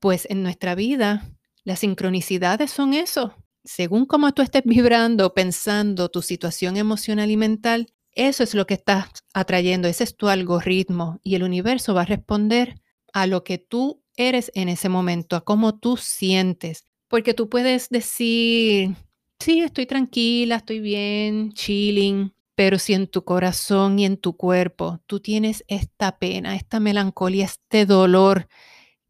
Pues 0.00 0.26
en 0.30 0.42
nuestra 0.42 0.74
vida, 0.74 1.28
las 1.62 1.80
sincronicidades 1.80 2.70
son 2.70 2.94
eso. 2.94 3.34
Según 3.64 4.06
cómo 4.06 4.32
tú 4.32 4.40
estés 4.40 4.62
vibrando, 4.64 5.34
pensando 5.34 6.08
tu 6.08 6.22
situación 6.22 6.78
emocional 6.78 7.30
y 7.30 7.36
mental, 7.36 7.92
eso 8.12 8.42
es 8.42 8.54
lo 8.54 8.66
que 8.66 8.74
estás 8.74 9.08
atrayendo, 9.32 9.88
ese 9.88 10.04
es 10.04 10.16
tu 10.16 10.28
algoritmo 10.28 11.20
y 11.22 11.34
el 11.34 11.42
universo 11.42 11.94
va 11.94 12.02
a 12.02 12.06
responder 12.06 12.80
a 13.12 13.26
lo 13.26 13.44
que 13.44 13.58
tú 13.58 14.02
eres 14.16 14.50
en 14.54 14.68
ese 14.68 14.88
momento, 14.88 15.36
a 15.36 15.44
cómo 15.44 15.78
tú 15.78 15.96
sientes. 15.96 16.84
Porque 17.08 17.34
tú 17.34 17.48
puedes 17.48 17.88
decir, 17.88 18.96
sí, 19.38 19.60
estoy 19.60 19.86
tranquila, 19.86 20.56
estoy 20.56 20.80
bien, 20.80 21.52
chilling, 21.52 22.34
pero 22.54 22.78
si 22.78 22.92
en 22.92 23.06
tu 23.06 23.24
corazón 23.24 23.98
y 23.98 24.04
en 24.04 24.16
tu 24.16 24.36
cuerpo 24.36 25.00
tú 25.06 25.20
tienes 25.20 25.64
esta 25.68 26.18
pena, 26.18 26.56
esta 26.56 26.80
melancolía, 26.80 27.44
este 27.44 27.86
dolor 27.86 28.48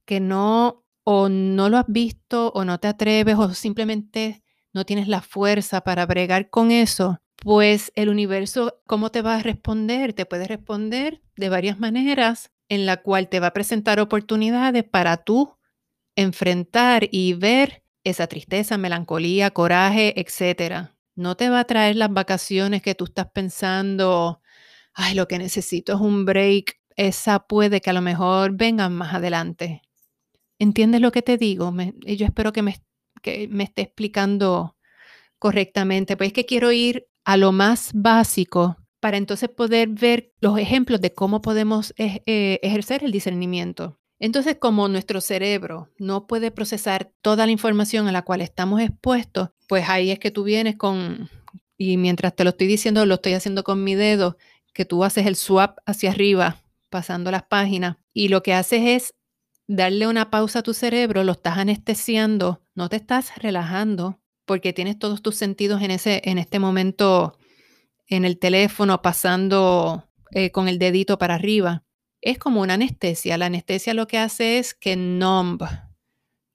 que 0.04 0.20
no 0.20 0.84
o 1.02 1.30
no 1.30 1.70
lo 1.70 1.78
has 1.78 1.86
visto 1.88 2.52
o 2.54 2.66
no 2.66 2.78
te 2.78 2.88
atreves 2.88 3.36
o 3.36 3.54
simplemente 3.54 4.42
no 4.74 4.84
tienes 4.84 5.08
la 5.08 5.22
fuerza 5.22 5.80
para 5.80 6.04
bregar 6.04 6.50
con 6.50 6.70
eso, 6.70 7.22
pues 7.42 7.92
el 7.94 8.08
universo, 8.08 8.80
¿cómo 8.86 9.10
te 9.10 9.22
va 9.22 9.36
a 9.36 9.42
responder? 9.42 10.12
Te 10.12 10.26
puede 10.26 10.46
responder 10.46 11.22
de 11.36 11.48
varias 11.48 11.78
maneras 11.78 12.50
en 12.68 12.86
la 12.86 12.98
cual 12.98 13.28
te 13.28 13.40
va 13.40 13.48
a 13.48 13.52
presentar 13.52 14.00
oportunidades 14.00 14.84
para 14.84 15.18
tú 15.18 15.56
enfrentar 16.16 17.08
y 17.10 17.34
ver 17.34 17.82
esa 18.04 18.26
tristeza, 18.26 18.78
melancolía, 18.78 19.50
coraje, 19.50 20.20
etcétera 20.20 20.98
no 21.18 21.36
te 21.36 21.50
va 21.50 21.60
a 21.60 21.64
traer 21.64 21.96
las 21.96 22.12
vacaciones 22.12 22.80
que 22.80 22.94
tú 22.94 23.04
estás 23.04 23.26
pensando, 23.32 24.40
ay, 24.94 25.14
lo 25.14 25.26
que 25.26 25.38
necesito 25.38 25.94
es 25.94 26.00
un 26.00 26.24
break. 26.24 26.78
Esa 26.96 27.40
puede 27.40 27.80
que 27.80 27.90
a 27.90 27.92
lo 27.92 28.02
mejor 28.02 28.52
vengan 28.56 28.94
más 28.94 29.14
adelante. 29.14 29.82
¿Entiendes 30.60 31.00
lo 31.00 31.10
que 31.10 31.22
te 31.22 31.36
digo? 31.36 31.74
yo 32.04 32.24
espero 32.26 32.52
que 32.52 32.62
me, 32.62 32.76
que 33.20 33.48
me 33.48 33.64
esté 33.64 33.82
explicando 33.82 34.76
correctamente. 35.40 36.16
Pues 36.16 36.28
es 36.28 36.32
que 36.34 36.46
quiero 36.46 36.70
ir 36.72 37.08
a 37.28 37.36
lo 37.36 37.52
más 37.52 37.90
básico 37.92 38.78
para 39.00 39.18
entonces 39.18 39.50
poder 39.50 39.90
ver 39.90 40.32
los 40.40 40.58
ejemplos 40.58 40.98
de 41.02 41.12
cómo 41.12 41.42
podemos 41.42 41.92
eh, 41.98 42.22
ejercer 42.62 43.04
el 43.04 43.12
discernimiento. 43.12 43.98
Entonces, 44.18 44.56
como 44.58 44.88
nuestro 44.88 45.20
cerebro 45.20 45.90
no 45.98 46.26
puede 46.26 46.50
procesar 46.50 47.12
toda 47.20 47.44
la 47.44 47.52
información 47.52 48.08
a 48.08 48.12
la 48.12 48.22
cual 48.22 48.40
estamos 48.40 48.80
expuestos, 48.80 49.50
pues 49.68 49.90
ahí 49.90 50.10
es 50.10 50.18
que 50.18 50.30
tú 50.30 50.42
vienes 50.42 50.76
con, 50.76 51.28
y 51.76 51.98
mientras 51.98 52.34
te 52.34 52.44
lo 52.44 52.50
estoy 52.50 52.66
diciendo, 52.66 53.04
lo 53.04 53.16
estoy 53.16 53.34
haciendo 53.34 53.62
con 53.62 53.84
mi 53.84 53.94
dedo, 53.94 54.38
que 54.72 54.86
tú 54.86 55.04
haces 55.04 55.26
el 55.26 55.36
swap 55.36 55.80
hacia 55.84 56.12
arriba, 56.12 56.62
pasando 56.88 57.30
las 57.30 57.42
páginas, 57.42 57.98
y 58.14 58.28
lo 58.28 58.42
que 58.42 58.54
haces 58.54 58.80
es 58.86 59.14
darle 59.66 60.06
una 60.06 60.30
pausa 60.30 60.60
a 60.60 60.62
tu 60.62 60.72
cerebro, 60.72 61.24
lo 61.24 61.32
estás 61.32 61.58
anestesiando, 61.58 62.62
no 62.74 62.88
te 62.88 62.96
estás 62.96 63.36
relajando, 63.36 64.18
porque 64.48 64.72
tienes 64.72 64.98
todos 64.98 65.22
tus 65.22 65.36
sentidos 65.36 65.80
en, 65.82 65.92
ese, 65.92 66.22
en 66.24 66.38
este 66.38 66.58
momento 66.58 67.38
en 68.08 68.24
el 68.24 68.40
teléfono, 68.40 69.00
pasando 69.00 70.08
eh, 70.32 70.50
con 70.50 70.66
el 70.66 70.80
dedito 70.80 71.18
para 71.18 71.36
arriba 71.36 71.84
es 72.20 72.38
como 72.38 72.60
una 72.60 72.74
anestesia. 72.74 73.38
La 73.38 73.46
anestesia 73.46 73.94
lo 73.94 74.06
que 74.06 74.18
hace 74.18 74.58
es 74.58 74.74
que 74.74 74.96
numb, 74.96 75.62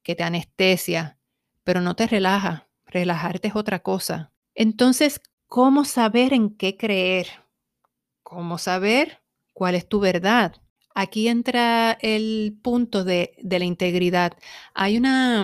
que 0.03 0.15
te 0.15 0.23
anestesia, 0.23 1.19
pero 1.63 1.81
no 1.81 1.95
te 1.95 2.07
relaja. 2.07 2.69
Relajarte 2.85 3.47
es 3.47 3.55
otra 3.55 3.79
cosa. 3.79 4.31
Entonces, 4.55 5.21
¿cómo 5.47 5.85
saber 5.85 6.33
en 6.33 6.55
qué 6.55 6.77
creer? 6.77 7.27
¿Cómo 8.21 8.57
saber 8.57 9.21
cuál 9.53 9.75
es 9.75 9.87
tu 9.87 9.99
verdad? 9.99 10.55
Aquí 10.95 11.27
entra 11.27 11.97
el 12.01 12.59
punto 12.61 13.03
de, 13.03 13.35
la 13.41 13.65
integridad. 13.65 14.37
Hay 14.75 14.97
una, 14.97 15.43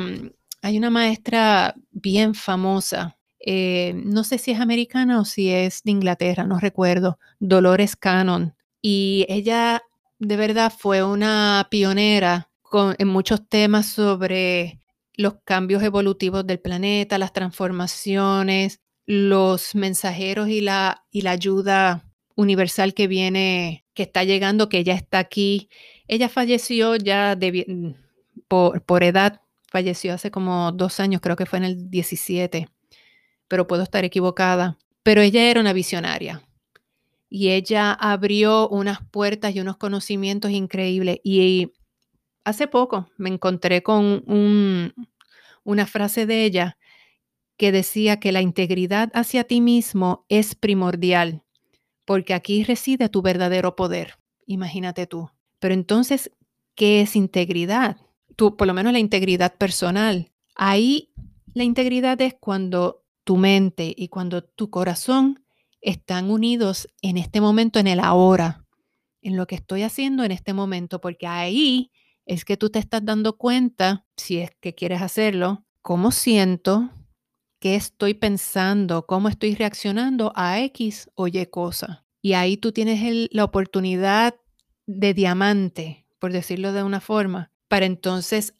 hay 0.62 0.78
una 0.78 0.90
maestra 0.90 1.76
bien 1.92 2.36
famosa, 2.36 3.18
eh, 3.40 3.94
no 3.96 4.24
sé 4.24 4.38
si 4.38 4.52
es 4.52 4.60
americana 4.60 5.20
o 5.22 5.26
si 5.26 5.50
es 5.50 5.82
de 5.84 5.92
Inglaterra, 5.92 6.46
no 6.46 6.60
recuerdo, 6.60 7.18
Dolores 7.40 7.96
Cannon. 7.96 8.56
Y 8.82 9.26
ella 9.30 9.82
de 10.20 10.38
verdad 10.38 10.74
fue 10.78 11.04
una 11.04 11.68
pionera 11.72 12.50
en 12.98 13.08
muchos 13.08 13.48
temas 13.48 13.88
sobre 13.88 14.82
los 15.16 15.36
cambios 15.44 15.82
evolutivos 15.84 16.46
del 16.46 16.60
planeta, 16.60 17.18
las 17.18 17.34
transformaciones, 17.34 18.82
los 19.06 19.74
mensajeros 19.76 20.50
y 20.50 20.62
la, 20.62 21.06
y 21.12 21.22
la 21.22 21.32
ayuda 21.32 22.06
universal 22.36 22.94
que 22.94 23.08
viene, 23.08 23.86
que 23.94 24.04
está 24.04 24.24
llegando, 24.24 24.70
que 24.70 24.84
ya 24.84 24.94
está 24.94 25.20
aquí. 25.20 25.70
Ella 26.08 26.30
falleció 26.30 26.96
ya 26.96 27.36
de, 27.36 27.96
por, 28.48 28.84
por 28.84 29.04
edad, 29.04 29.42
falleció 29.70 30.14
hace 30.14 30.32
como 30.32 30.72
dos 30.72 31.00
años, 31.00 31.22
creo 31.22 31.36
que 31.36 31.46
fue 31.46 31.60
en 31.60 31.66
el 31.66 31.90
17, 31.90 32.68
pero 33.48 33.68
puedo 33.68 33.84
estar 33.84 34.04
equivocada. 34.04 34.78
Pero 35.04 35.22
ella 35.22 35.50
era 35.50 35.62
una 35.62 35.74
visionaria 35.74 36.42
y 37.30 37.50
ella 37.50 37.94
abrió 37.94 38.68
unas 38.70 39.00
puertas 39.12 39.56
y 39.56 39.60
unos 39.60 39.78
conocimientos 39.78 40.52
increíbles. 40.52 41.20
Y 41.24 41.72
hace 42.44 42.68
poco 42.68 43.08
me 43.18 43.30
encontré 43.30 43.84
con 43.84 44.24
una 45.64 45.86
frase 45.86 46.26
de 46.26 46.46
ella 46.46 46.78
que 47.58 47.72
decía 47.72 48.20
que 48.20 48.32
la 48.32 48.42
integridad 48.42 49.12
hacia 49.14 49.44
ti 49.44 49.62
mismo 49.62 50.26
es 50.30 50.56
primordial, 50.56 51.44
porque 52.06 52.34
aquí 52.34 52.64
reside 52.64 53.10
tu 53.10 53.22
verdadero 53.22 53.76
poder. 53.76 54.18
Imagínate 54.46 55.06
tú. 55.08 55.30
Pero 55.60 55.74
entonces, 55.74 56.32
¿qué 56.74 57.02
es 57.02 57.16
integridad? 57.16 57.98
Tú, 58.40 58.56
por 58.56 58.68
lo 58.68 58.74
menos 58.74 58.94
la 58.94 59.00
integridad 59.00 59.54
personal. 59.58 60.32
Ahí 60.56 61.12
la 61.54 61.66
integridad 61.66 62.22
es 62.22 62.36
cuando 62.40 63.04
tu 63.26 63.36
mente 63.36 63.94
y 63.98 64.08
cuando 64.08 64.46
tu 64.46 64.70
corazón 64.70 65.44
están 65.82 66.32
unidos 66.32 66.88
en 67.02 67.18
este 67.18 67.42
momento, 67.42 67.80
en 67.80 67.88
el 67.88 68.00
ahora, 68.00 68.66
en 69.22 69.36
lo 69.36 69.46
que 69.46 69.56
estoy 69.56 69.84
haciendo 69.84 70.24
en 70.24 70.32
este 70.32 70.54
momento, 70.54 71.02
porque 71.02 71.28
ahí 71.28 71.92
es 72.26 72.46
que 72.46 72.56
tú 72.56 72.70
te 72.70 72.80
estás 72.80 73.04
dando 73.04 73.36
cuenta, 73.36 74.06
si 74.16 74.38
es 74.38 74.52
que 74.62 74.74
quieres 74.74 75.02
hacerlo, 75.02 75.66
cómo 75.82 76.12
siento, 76.12 76.92
qué 77.60 77.76
estoy 77.76 78.14
pensando, 78.14 79.06
cómo 79.06 79.28
estoy 79.28 79.54
reaccionando 79.54 80.32
a 80.34 80.62
X 80.62 81.10
o 81.16 81.28
Y 81.28 81.46
cosa. 81.48 82.06
Y 82.22 82.36
ahí 82.36 82.56
tú 82.56 82.72
tienes 82.72 83.28
la 83.32 83.44
oportunidad 83.44 84.34
de 84.88 85.14
diamante, 85.14 86.08
por 86.20 86.32
decirlo 86.32 86.72
de 86.72 86.84
una 86.84 87.02
forma, 87.02 87.52
para 87.70 87.86
entonces 87.86 88.54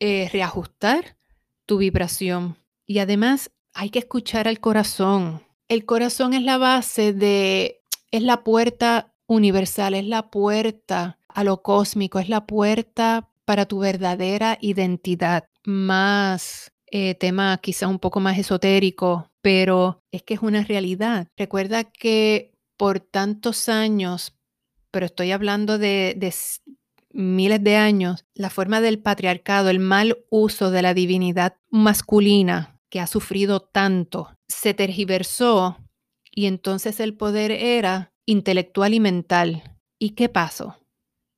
eh, 0.00 0.28
reajustar 0.32 1.16
tu 1.66 1.78
vibración. 1.78 2.56
Y 2.84 2.98
además 2.98 3.52
hay 3.72 3.90
que 3.90 4.00
escuchar 4.00 4.48
al 4.48 4.58
corazón. 4.58 5.42
El 5.68 5.84
corazón 5.84 6.34
es 6.34 6.42
la 6.42 6.58
base 6.58 7.12
de, 7.12 7.82
es 8.10 8.22
la 8.22 8.42
puerta 8.42 9.14
universal, 9.26 9.94
es 9.94 10.06
la 10.06 10.30
puerta 10.30 11.18
a 11.28 11.44
lo 11.44 11.62
cósmico, 11.62 12.18
es 12.18 12.28
la 12.28 12.46
puerta 12.46 13.28
para 13.44 13.66
tu 13.66 13.80
verdadera 13.80 14.58
identidad. 14.60 15.44
Más 15.64 16.72
eh, 16.90 17.14
tema 17.14 17.58
quizá 17.58 17.88
un 17.88 17.98
poco 17.98 18.20
más 18.20 18.38
esotérico, 18.38 19.30
pero 19.40 20.02
es 20.10 20.22
que 20.22 20.34
es 20.34 20.40
una 20.42 20.64
realidad. 20.64 21.28
Recuerda 21.36 21.84
que 21.84 22.52
por 22.76 23.00
tantos 23.00 23.68
años, 23.68 24.36
pero 24.90 25.06
estoy 25.06 25.32
hablando 25.32 25.78
de, 25.78 26.14
de 26.16 26.32
miles 27.16 27.64
de 27.64 27.76
años, 27.76 28.26
la 28.34 28.50
forma 28.50 28.80
del 28.80 28.98
patriarcado, 28.98 29.70
el 29.70 29.80
mal 29.80 30.18
uso 30.30 30.70
de 30.70 30.82
la 30.82 30.94
divinidad 30.94 31.56
masculina 31.70 32.78
que 32.90 33.00
ha 33.00 33.06
sufrido 33.06 33.60
tanto, 33.60 34.36
se 34.48 34.74
tergiversó 34.74 35.78
y 36.30 36.46
entonces 36.46 37.00
el 37.00 37.14
poder 37.14 37.50
era 37.50 38.12
intelectual 38.26 38.94
y 38.94 39.00
mental. 39.00 39.78
¿Y 39.98 40.10
qué 40.10 40.28
pasó? 40.28 40.76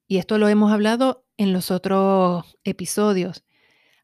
Y 0.09 0.19
esto 0.19 0.39
lo 0.39 0.49
hemos 0.49 0.73
hablado 0.73 1.25
en 1.37 1.53
los 1.53 1.71
otros 1.71 2.59
episodios. 2.65 3.45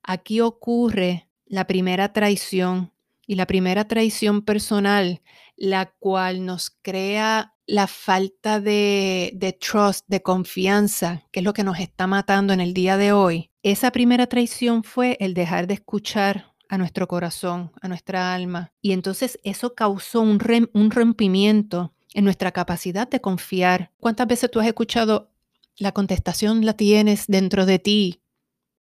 Aquí 0.02 0.40
ocurre 0.40 1.28
la 1.44 1.66
primera 1.66 2.12
traición 2.12 2.92
y 3.26 3.34
la 3.34 3.46
primera 3.46 3.88
traición 3.88 4.42
personal, 4.42 5.22
la 5.56 5.86
cual 5.98 6.44
nos 6.46 6.70
crea 6.82 7.53
la 7.66 7.86
falta 7.86 8.60
de, 8.60 9.58
trust, 9.60 10.04
de 10.06 10.22
confianza, 10.22 11.24
que 11.30 11.40
es 11.40 11.44
lo 11.44 11.52
que 11.52 11.64
nos 11.64 11.78
está 11.78 12.06
matando 12.06 12.52
en 12.52 12.60
el 12.60 12.74
día 12.74 12.96
de 12.96 13.12
hoy. 13.12 13.50
Esa 13.62 13.90
primera 13.90 14.26
traición 14.26 14.84
fue 14.84 15.16
el 15.20 15.34
dejar 15.34 15.66
de 15.66 15.74
escuchar 15.74 16.54
a 16.68 16.78
nuestro 16.78 17.08
corazón, 17.08 17.72
a 17.80 17.88
nuestra 17.88 18.34
alma. 18.34 18.72
Y 18.80 18.92
entonces 18.92 19.38
eso 19.44 19.74
causó 19.74 20.20
un, 20.20 20.38
un 20.72 20.90
rompimiento 20.90 21.94
en 22.12 22.24
nuestra 22.24 22.52
capacidad 22.52 23.08
de 23.08 23.20
confiar. 23.20 23.90
¿Cuántas 23.98 24.26
veces 24.26 24.50
tú 24.50 24.60
has 24.60 24.66
escuchado 24.66 25.30
la 25.76 25.92
contestación 25.92 26.64
la 26.64 26.74
tienes 26.74 27.26
dentro 27.26 27.66
de 27.66 27.78
ti? 27.78 28.20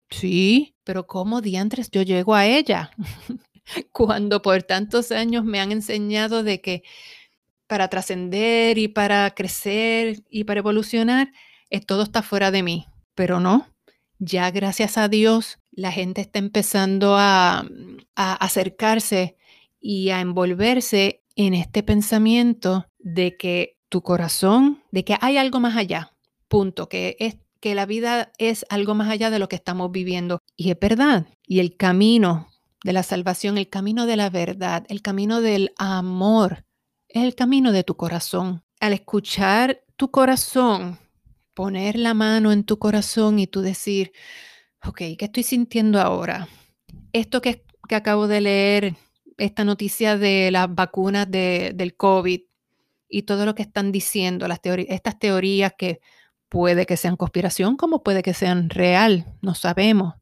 Sí, 0.10 0.76
pero 0.84 1.08
¿cómo 1.08 1.42
diantres 1.42 1.90
yo 1.90 2.04
llego 2.04 2.36
a 2.36 2.46
ella? 2.46 2.92
Cuando 3.92 4.42
por 4.42 4.62
tantos 4.64 5.12
años 5.12 5.44
me 5.46 5.60
han 5.60 5.72
enseñado 5.72 6.44
de 6.44 6.62
que 6.62 6.84
para 7.68 7.88
trascender 7.88 8.78
y 8.78 8.88
para 8.88 9.32
crecer 9.32 10.24
y 10.30 10.44
para 10.44 10.60
evolucionar, 10.60 11.32
todo 11.88 12.04
está 12.04 12.22
fuera 12.22 12.52
de 12.52 12.64
mí. 12.64 12.86
Pero 13.16 13.40
no, 13.40 13.68
ya 14.20 14.52
gracias 14.52 14.98
a 14.98 15.08
Dios 15.08 15.60
la 15.72 15.92
gente 15.92 16.22
está 16.22 16.40
empezando 16.40 17.16
a, 17.18 17.66
a 18.16 18.34
acercarse 18.36 19.38
y 19.80 20.10
a 20.10 20.22
envolverse 20.22 21.24
en 21.36 21.54
este 21.54 21.84
pensamiento 21.84 22.88
de 23.00 23.38
que 23.38 23.78
tu 23.90 24.02
corazón, 24.02 24.84
de 24.92 25.04
que 25.04 25.18
hay 25.20 25.38
algo 25.38 25.60
más 25.60 25.76
allá, 25.76 26.14
punto, 26.48 26.90
que 26.90 27.16
es 27.20 27.38
que 27.60 27.76
la 27.76 27.86
vida 27.86 28.32
es 28.40 28.66
algo 28.70 28.94
más 28.94 29.10
allá 29.10 29.30
de 29.30 29.40
lo 29.40 29.48
que 29.48 29.56
estamos 29.56 29.90
viviendo. 29.90 30.42
Y 30.58 30.70
es 30.70 30.78
verdad. 30.80 31.28
Y 31.48 31.60
el 31.60 31.78
camino 31.78 32.50
de 32.84 32.92
la 32.92 33.04
salvación, 33.04 33.58
el 33.58 33.70
camino 33.70 34.06
de 34.06 34.18
la 34.18 34.30
verdad, 34.30 34.86
el 34.90 35.02
camino 35.02 35.40
del 35.40 35.72
amor, 35.78 36.66
es 37.14 37.24
el 37.24 37.36
camino 37.36 37.72
de 37.72 37.84
tu 37.84 37.96
corazón. 37.96 38.64
Al 38.80 38.94
escuchar 38.94 39.84
tu 39.96 40.10
corazón, 40.10 40.98
poner 41.54 41.96
la 41.96 42.16
mano 42.16 42.52
en 42.52 42.64
tu 42.64 42.80
corazón 42.80 43.38
y 43.38 43.46
tú 43.46 43.62
decir, 43.62 44.12
ok, 44.84 44.98
¿qué 44.98 45.26
estoy 45.26 45.44
sintiendo 45.44 46.02
ahora? 46.02 46.48
Esto 47.14 47.40
que, 47.40 47.64
que 47.88 47.96
acabo 47.96 48.28
de 48.28 48.42
leer 48.42 48.96
esta 49.38 49.64
noticia 49.64 50.18
de 50.18 50.50
las 50.52 50.74
vacunas 50.74 51.30
del 51.30 51.96
COVID 51.96 52.42
y 53.08 53.22
todo 53.24 53.46
lo 53.46 53.54
que 53.54 53.62
están 53.62 53.92
diciendo, 53.92 54.48
las 54.48 54.60
estas 54.64 55.20
teorías 55.20 55.74
que 55.78 56.00
puede 56.50 56.88
que 56.88 56.98
sean 56.98 57.16
conspiración, 57.16 57.78
como 57.78 58.02
puede 58.02 58.24
que 58.24 58.34
sean 58.34 58.72
real, 58.72 59.28
no 59.42 59.54
sabemos. 59.54 60.16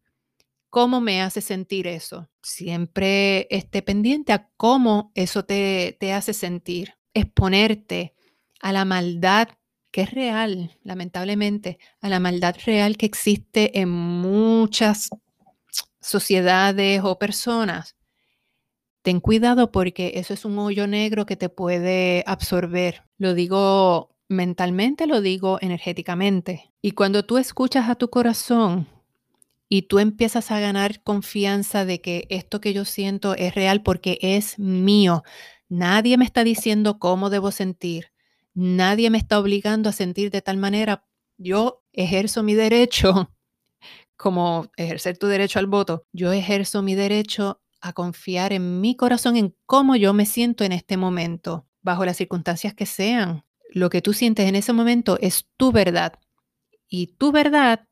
¿Cómo 0.72 1.02
me 1.02 1.22
hace 1.22 1.42
sentir 1.42 1.86
eso? 1.86 2.32
Siempre 2.42 3.48
esté 3.52 3.84
pendiente 3.84 4.34
a 4.34 4.50
cómo 4.58 5.12
eso 5.14 5.46
te, 5.46 5.96
te 6.00 6.14
hace 6.14 6.34
sentir. 6.34 6.96
Exponerte 7.14 8.16
a 8.60 8.72
la 8.74 8.84
maldad 8.84 9.50
que 9.92 10.02
es 10.02 10.12
real, 10.12 10.80
lamentablemente, 10.84 11.78
a 12.00 12.10
la 12.10 12.20
maldad 12.20 12.56
real 12.66 12.98
que 12.98 13.06
existe 13.06 13.80
en 13.80 13.90
muchas 13.90 15.10
sociedades 16.00 17.02
o 17.04 17.20
personas 17.20 17.96
ten 19.02 19.20
cuidado 19.20 19.72
porque 19.72 20.14
eso 20.16 20.34
es 20.34 20.46
un 20.46 20.58
hoyo 20.60 20.88
negro 20.88 21.26
que 21.26 21.36
te 21.36 21.50
puede 21.50 22.24
absorber. 22.28 23.04
Lo 23.18 23.34
digo 23.34 24.16
mentalmente, 24.28 25.08
lo 25.08 25.22
digo 25.22 25.58
energéticamente. 25.62 26.72
Y 26.82 26.92
cuando 26.92 27.26
tú 27.26 27.38
escuchas 27.38 27.90
a 27.90 27.96
tu 27.96 28.10
corazón 28.10 28.88
y 29.74 29.84
tú 29.84 30.00
empiezas 30.00 30.52
a 30.52 30.60
ganar 30.60 31.02
confianza 31.02 31.86
de 31.86 32.02
que 32.02 32.28
esto 32.30 32.60
que 32.60 32.74
yo 32.74 32.84
siento 32.84 33.36
es 33.36 33.56
real 33.56 33.84
porque 33.84 34.20
es 34.22 34.60
mío, 34.60 35.24
nadie 35.70 36.18
me 36.18 36.26
está 36.26 36.44
diciendo 36.44 37.00
cómo 37.00 37.30
debo 37.30 37.52
sentir, 37.52 38.12
nadie 38.54 39.10
me 39.10 39.18
está 39.18 39.40
obligando 39.40 39.88
a 39.88 39.94
sentir 39.94 40.30
de 40.30 40.42
tal 40.42 40.58
manera, 40.58 41.06
yo 41.38 41.86
ejerzo 41.94 42.44
mi 42.44 42.54
derecho 42.54 43.32
como 44.18 44.70
ejercer 44.76 45.18
tu 45.18 45.28
derecho 45.28 45.58
al 45.58 45.68
voto, 45.68 46.06
yo 46.12 46.34
ejerzo 46.34 46.82
mi 46.82 46.96
derecho 46.96 47.62
a 47.80 47.94
confiar 47.94 48.52
en 48.52 48.82
mi 48.82 48.98
corazón, 48.98 49.38
en 49.38 49.56
cómo 49.66 49.96
yo 49.96 50.14
me 50.14 50.26
siento 50.26 50.66
en 50.66 50.74
este 50.74 50.98
momento, 50.98 51.66
bajo 51.82 52.04
las 52.04 52.18
circunstancias 52.18 52.74
que 52.74 52.86
sean. 52.86 53.46
Lo 53.70 53.90
que 53.90 54.02
tú 54.02 54.12
sientes 54.12 54.50
en 54.50 54.56
ese 54.56 54.74
momento 54.74 55.18
es 55.22 55.48
tu 55.56 55.72
verdad. 55.72 56.20
Y 56.90 57.16
tu 57.16 57.32
verdad 57.32 57.88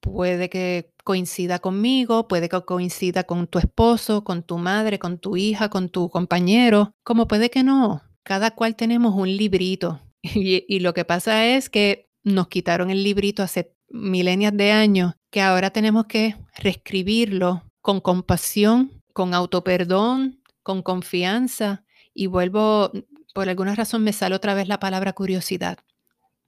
puede 0.00 0.48
que 0.48 0.92
coincida 1.04 1.58
conmigo, 1.58 2.28
puede 2.28 2.48
que 2.48 2.60
coincida 2.62 3.24
con 3.24 3.46
tu 3.46 3.58
esposo, 3.58 4.24
con 4.24 4.42
tu 4.42 4.58
madre, 4.58 4.98
con 4.98 5.18
tu 5.18 5.36
hija, 5.36 5.68
con 5.68 5.88
tu 5.88 6.10
compañero, 6.10 6.92
como 7.04 7.28
puede 7.28 7.50
que 7.50 7.62
no. 7.62 8.02
Cada 8.22 8.50
cual 8.50 8.76
tenemos 8.76 9.14
un 9.14 9.36
librito. 9.36 10.00
Y, 10.34 10.80
lo 10.80 10.92
que 10.92 11.04
pasa 11.04 11.46
es 11.46 11.70
que 11.70 12.10
nos 12.24 12.48
quitaron 12.48 12.90
el 12.90 13.04
librito 13.04 13.44
hace 13.44 13.76
milenios 13.88 14.56
de 14.56 14.72
años, 14.72 15.14
que 15.30 15.40
ahora 15.40 15.70
tenemos 15.70 16.06
que 16.06 16.34
reescribirlo 16.56 17.62
con 17.80 18.00
compasión 18.00 18.96
con 19.16 19.32
autoperdón, 19.32 20.42
con 20.62 20.82
confianza. 20.82 21.84
Y 22.12 22.26
vuelvo, 22.26 22.92
por 23.34 23.48
alguna 23.48 23.74
razón 23.74 24.04
me 24.04 24.12
sale 24.12 24.34
otra 24.34 24.52
vez 24.52 24.68
la 24.68 24.78
palabra 24.78 25.14
curiosidad, 25.14 25.78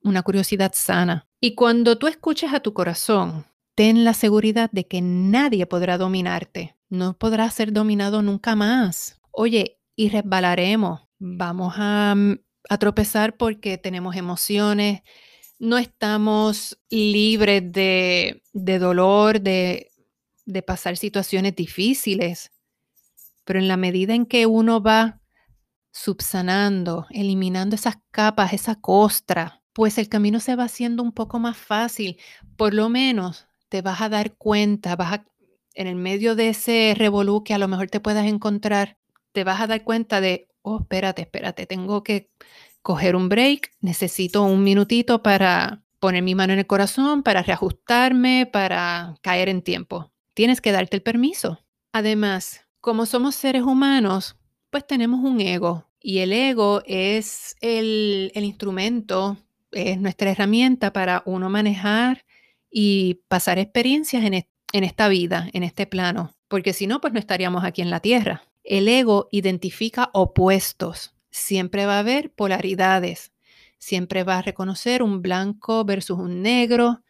una 0.02 0.22
curiosidad 0.22 0.72
sana. 0.74 1.27
Y 1.40 1.55
cuando 1.55 1.98
tú 1.98 2.09
escuches 2.09 2.53
a 2.53 2.61
tu 2.61 2.74
corazón, 2.74 3.46
ten 3.77 4.05
la 4.05 4.12
seguridad 4.12 4.70
de 4.72 4.88
que 4.88 5.01
nadie 5.01 5.66
podrá 5.66 5.96
dominarte, 5.98 6.77
no 6.88 7.16
podrás 7.16 7.55
ser 7.55 7.72
dominado 7.72 8.22
nunca 8.22 8.57
más. 8.57 9.20
Oye, 9.31 9.79
y 9.94 10.09
resbalaremos, 10.09 11.03
vamos 11.18 11.74
a, 11.77 12.14
mm, 12.16 12.38
tropezar 12.81 13.37
porque 13.37 13.79
tenemos 13.79 14.16
emociones, 14.16 15.03
no 15.61 15.79
estamos 15.79 16.79
libres 16.90 17.62
de, 17.72 18.42
de 18.53 18.79
dolor, 18.79 19.40
de, 19.40 19.90
de 20.44 20.62
pasar 20.62 20.96
situaciones 20.96 21.55
difíciles. 21.55 22.51
Pero 23.44 23.61
en 23.61 23.68
la 23.68 23.77
medida 23.77 24.14
en 24.14 24.27
que 24.27 24.46
uno 24.46 24.83
va 24.83 25.20
subsanando, 25.92 27.07
eliminando 27.11 27.77
esas 27.77 27.96
capas, 28.11 28.53
esa 28.53 28.74
costra, 28.81 29.58
pues 29.78 29.96
el 29.96 30.08
camino 30.08 30.40
se 30.40 30.56
va 30.56 30.64
haciendo 30.64 31.04
un 31.04 31.12
poco 31.12 31.38
más 31.38 31.56
fácil. 31.56 32.18
Por 32.56 32.74
lo 32.74 32.88
menos 32.88 33.46
te 33.68 33.80
vas 33.80 34.00
a 34.00 34.08
dar 34.08 34.34
cuenta, 34.34 34.96
vas 34.96 35.12
a, 35.12 35.24
en 35.72 35.86
el 35.86 35.94
medio 35.94 36.34
de 36.34 36.48
ese 36.48 36.96
revolú 36.98 37.44
que 37.44 37.54
a 37.54 37.58
lo 37.58 37.68
mejor 37.68 37.88
te 37.88 38.00
puedas 38.00 38.26
encontrar, 38.26 38.98
te 39.30 39.44
vas 39.44 39.60
a 39.60 39.68
dar 39.68 39.84
cuenta 39.84 40.20
de, 40.20 40.48
oh, 40.62 40.80
espérate, 40.80 41.22
espérate, 41.22 41.64
tengo 41.66 42.02
que 42.02 42.28
coger 42.82 43.14
un 43.14 43.28
break, 43.28 43.70
necesito 43.80 44.42
un 44.42 44.64
minutito 44.64 45.22
para 45.22 45.84
poner 46.00 46.24
mi 46.24 46.34
mano 46.34 46.54
en 46.54 46.58
el 46.58 46.66
corazón, 46.66 47.22
para 47.22 47.44
reajustarme, 47.44 48.50
para 48.52 49.14
caer 49.22 49.48
en 49.48 49.62
tiempo. 49.62 50.10
Tienes 50.34 50.60
que 50.60 50.72
darte 50.72 50.96
el 50.96 51.02
permiso. 51.02 51.60
Además, 51.92 52.66
como 52.80 53.06
somos 53.06 53.36
seres 53.36 53.62
humanos, 53.62 54.34
pues 54.70 54.84
tenemos 54.84 55.20
un 55.22 55.40
ego 55.40 55.88
y 56.00 56.18
el 56.18 56.32
ego 56.32 56.82
es 56.86 57.56
el, 57.60 58.32
instrumento, 58.34 59.36
es 59.72 59.98
nuestra 59.98 60.31
herramienta 60.31 60.92
para 60.92 61.22
uno 61.26 61.50
manejar 61.50 62.24
y 62.70 63.22
pasar 63.28 63.59
experiencias 63.59 64.24
en, 64.24 64.46
en 64.72 64.85
esta 64.85 65.09
vida, 65.09 65.48
en 65.52 65.62
este 65.62 65.87
plano, 65.87 66.35
porque 66.48 66.72
si 66.72 66.87
no, 66.87 67.00
pues 67.00 67.12
no 67.12 67.18
estaríamos 67.18 67.64
aquí 67.64 67.83
en 67.83 67.90
la 67.90 68.00
Tierra. 68.00 68.42
El 68.64 68.88
ego 68.88 69.28
identifica 69.31 70.11
opuestos, 70.12 71.14
siempre 71.31 71.87
va 71.87 71.96
a 71.96 72.00
haber 72.00 72.33
polaridades, 72.33 73.33
siempre 73.78 74.24
va 74.24 74.38
a 74.38 74.42
reconocer 74.42 75.02
un 75.02 75.22
blanco 75.22 75.85
versus 75.85 76.18
un 76.18 76.42
negro, 76.42 77.02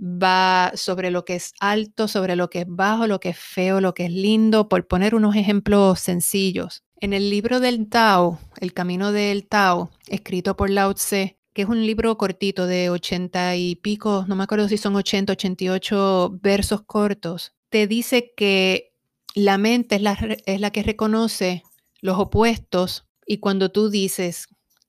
va 0.00 0.72
sobre 0.74 1.10
lo 1.10 1.24
que 1.24 1.36
es 1.36 1.52
alto, 1.60 2.08
sobre 2.08 2.36
lo 2.36 2.50
que 2.50 2.60
es 2.60 2.66
bajo, 2.68 3.06
lo 3.06 3.20
que 3.20 3.30
es 3.30 3.38
feo, 3.38 3.80
lo 3.80 3.94
que 3.94 4.06
es 4.06 4.12
lindo, 4.12 4.68
por 4.68 4.86
poner 4.86 5.14
unos 5.14 5.36
ejemplos 5.36 6.00
sencillos. 6.00 6.84
En 7.00 7.12
el 7.12 7.30
libro 7.30 7.60
del 7.60 7.88
Tao, 7.88 8.38
El 8.60 8.72
Camino 8.72 9.12
del 9.12 9.46
Tao, 9.46 9.90
escrito 10.08 10.56
por 10.56 10.70
Lao 10.70 10.94
Tse, 10.94 11.38
que 11.54 11.62
es 11.62 11.68
un 11.68 11.86
libro 11.86 12.18
cortito 12.18 12.66
de 12.66 12.90
80 12.90 13.56
y 13.56 13.76
pico, 13.76 14.24
no 14.28 14.36
me 14.36 14.44
acuerdo 14.44 14.68
si 14.68 14.76
son 14.76 14.96
80, 14.96 15.32
88 15.32 16.38
versos 16.42 16.82
cortos, 16.82 17.54
te 17.70 17.86
dice 17.86 18.32
que 18.36 18.92
la 19.34 19.56
mente 19.56 19.96
es 19.96 20.02
la, 20.02 20.18
es 20.46 20.60
la 20.60 20.70
que 20.70 20.82
reconoce 20.82 21.62
los 22.00 22.18
opuestos 22.18 23.06
y 23.26 23.38
cuando 23.38 23.70
tú 23.70 23.88
dices, 23.88 24.48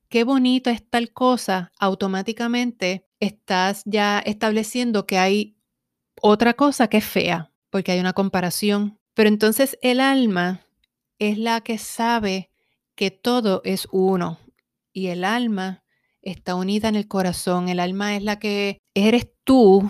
qué 0.09 0.23
bonito 0.23 0.69
es 0.69 0.83
tal 0.89 1.13
cosa, 1.13 1.71
automáticamente 1.79 3.07
estás 3.19 3.83
ya 3.85 4.19
estableciendo 4.19 5.05
que 5.05 5.19
hay 5.19 5.55
otra 6.21 6.55
cosa 6.55 6.87
que 6.87 6.97
es 6.97 7.05
fea, 7.05 7.51
porque 7.69 7.91
hay 7.91 7.99
una 7.99 8.13
comparación. 8.13 8.99
Pero 9.13 9.29
entonces 9.29 9.77
el 9.81 9.99
alma 9.99 10.65
es 11.19 11.37
la 11.37 11.61
que 11.61 11.77
sabe 11.77 12.51
que 12.95 13.11
todo 13.11 13.61
es 13.63 13.87
uno 13.91 14.39
y 14.91 15.07
el 15.07 15.23
alma 15.23 15.84
está 16.25 16.55
unida 16.55 16.89
en 16.89 16.95
el 16.95 17.07
corazón. 17.07 17.69
El 17.69 17.79
alma 17.79 18.17
es 18.17 18.23
la 18.23 18.39
que 18.39 18.79
eres 18.93 19.29
tú, 19.45 19.89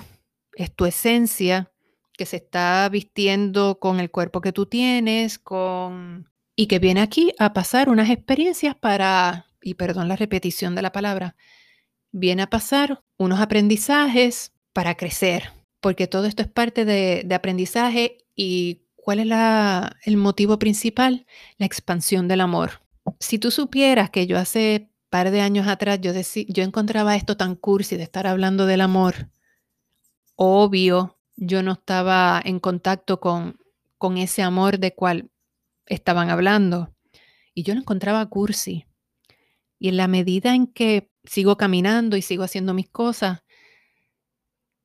es 0.54 0.74
tu 0.76 0.86
esencia 0.86 1.72
que 2.14 2.26
se 2.26 2.38
está 2.38 2.88
vistiendo 2.90 3.80
con 3.80 4.00
el 4.00 4.12
cuerpo 4.12 4.42
que 4.42 4.54
tú 4.54 4.68
tienes, 4.68 5.40
con 5.40 6.30
y 6.56 6.68
que 6.68 6.80
viene 6.80 7.02
aquí 7.02 7.34
a 7.38 7.54
pasar 7.54 7.90
unas 7.90 8.10
experiencias 8.10 8.76
para, 8.76 9.48
y 9.62 9.74
perdón 9.74 10.08
la 10.08 10.16
repetición 10.16 10.76
de 10.76 10.82
la 10.82 10.92
palabra, 10.92 11.36
viene 12.12 12.44
a 12.44 12.50
pasar 12.50 13.04
unos 13.18 13.42
aprendizajes 13.42 14.54
para 14.72 14.96
crecer, 14.96 15.52
porque 15.82 16.08
todo 16.08 16.26
esto 16.26 16.44
es 16.44 16.48
parte 16.48 16.86
de, 16.86 17.28
aprendizaje 17.34 18.26
y 18.36 18.84
¿cuál 18.96 19.20
es 19.20 19.28
el 20.06 20.18
motivo 20.18 20.58
principal? 20.58 21.26
La 21.58 21.66
expansión 21.66 22.28
del 22.28 22.42
amor. 22.42 22.82
Si 23.20 23.38
tú 23.38 23.52
supieras 23.52 24.10
que 24.10 24.26
yo 24.26 24.38
hace 24.38 24.90
par 25.16 25.32
de 25.32 25.40
años 25.40 25.66
atrás 25.70 26.02
yo, 26.02 26.12
yo 26.50 26.64
encontraba 26.66 27.16
esto 27.16 27.38
tan 27.38 27.56
cursi 27.56 27.96
de 27.96 28.04
estar 28.04 28.28
hablando 28.28 28.66
del 28.66 28.82
amor, 28.82 29.30
obvio, 30.36 31.18
yo 31.38 31.64
no 31.64 31.72
estaba 31.72 32.42
en 32.44 32.60
contacto 32.60 33.22
con, 33.22 33.58
con 33.98 34.18
ese 34.18 34.42
amor 34.42 34.78
de 34.78 34.94
cual 34.94 35.32
estaban 35.86 36.30
hablando. 36.30 36.94
Y 37.54 37.64
yo 37.64 37.76
lo 37.76 37.80
encontraba 37.80 38.26
cursi. 38.26 38.88
Y 39.80 39.88
en 39.88 39.96
la 39.96 40.10
medida 40.10 40.54
en 40.54 40.68
que 40.68 41.10
sigo 41.24 41.56
caminando 41.56 42.18
y 42.18 42.22
sigo 42.22 42.44
haciendo 42.44 42.74
mis 42.74 42.90
cosas, 42.90 43.42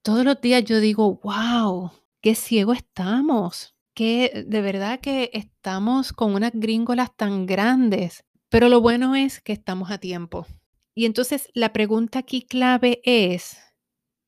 todos 0.01 0.25
los 0.25 0.41
días 0.41 0.63
yo 0.63 0.79
digo, 0.79 1.19
wow, 1.25 1.91
qué 2.21 2.37
ciego 2.37 2.73
estamos, 2.73 3.75
que 3.95 4.45
de 4.47 4.63
verdad 4.63 5.01
que 5.01 5.31
estamos 5.33 6.13
con 6.13 6.37
unas 6.37 6.53
gringolas 6.55 7.17
tan 7.17 7.47
grandes, 7.47 8.23
pero 8.51 8.69
lo 8.69 8.81
bueno 8.81 9.15
es 9.15 9.41
que 9.41 9.53
estamos 9.53 9.91
a 9.91 9.99
tiempo. 9.99 10.47
Y 10.95 11.07
entonces 11.07 11.49
la 11.55 11.73
pregunta 11.73 12.19
aquí 12.19 12.43
clave 12.43 13.01
es, 13.05 13.57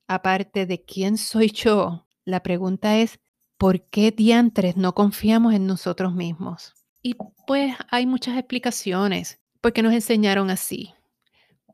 aparte 0.07 0.65
de 0.65 0.83
quién 0.83 1.17
soy 1.17 1.51
yo, 1.51 2.07
la 2.25 2.41
pregunta 2.41 2.97
es, 2.97 3.19
¿por 3.57 3.87
qué 3.89 4.11
diantres 4.11 4.77
no 4.77 4.95
confiamos 4.95 5.53
en 5.53 5.67
nosotros 5.67 6.15
mismos? 6.15 6.73
Y 7.01 7.15
pues 7.45 7.75
hay 7.91 8.05
muchas 8.07 8.37
explicaciones, 8.37 9.41
porque 9.61 9.83
nos 9.83 9.93
enseñaron 9.93 10.49
así, 10.49 10.93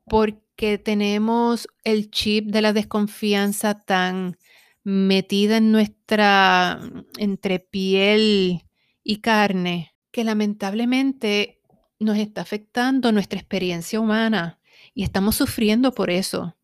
porque 0.06 0.76
tenemos 0.78 1.68
el 1.84 2.10
chip 2.10 2.46
de 2.50 2.62
la 2.62 2.72
desconfianza 2.72 3.80
tan 3.80 4.36
metida 4.82 5.58
en 5.58 5.70
nuestra, 5.70 6.80
entre 7.16 7.60
piel 7.60 8.64
y 9.04 9.16
carne, 9.20 9.94
que 10.10 10.24
lamentablemente 10.24 11.59
nos 12.00 12.18
está 12.18 12.40
afectando 12.40 13.12
nuestra 13.12 13.38
experiencia 13.38 14.00
humana 14.00 14.58
y 14.94 15.04
estamos 15.04 15.36
sufriendo 15.36 15.92
por 15.92 16.10
eso. 16.10 16.56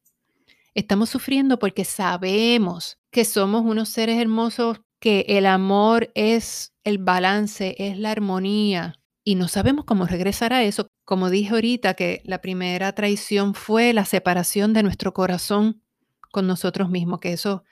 Estamos 0.74 1.10
sufriendo 1.10 1.58
porque 1.58 1.84
sabemos 1.84 2.98
que 3.10 3.24
somos 3.24 3.62
unos 3.64 3.88
seres 3.88 4.18
hermosos 4.18 4.80
que 4.98 5.24
el 5.28 5.46
amor 5.46 6.10
es 6.14 6.74
el 6.84 6.98
balance, 6.98 7.76
es 7.78 7.98
la 7.98 8.10
armonía 8.10 8.94
y 9.24 9.34
no 9.34 9.48
sabemos 9.48 9.84
cómo 9.84 10.06
regresar 10.06 10.52
a 10.52 10.62
eso. 10.62 10.88
Como 11.04 11.30
dije 11.30 11.54
ahorita, 11.54 11.94
que 11.94 12.22
la 12.24 12.40
primera 12.40 12.94
traición 12.94 13.54
fue 13.54 13.92
la 13.92 14.04
separación 14.04 14.72
de 14.72 14.82
nuestro 14.82 15.12
corazón 15.12 15.82
con 16.30 16.46
nosotros 16.46 16.90
mismos, 16.90 17.20
que 17.20 17.32
eso, 17.32 17.64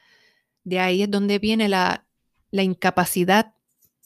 de 0.65 0.81
ahí 0.81 1.03
es 1.03 1.11
donde 1.11 1.39
viene 1.39 1.69
la, 1.69 2.07
la 2.51 2.63
incapacidad 2.63 3.55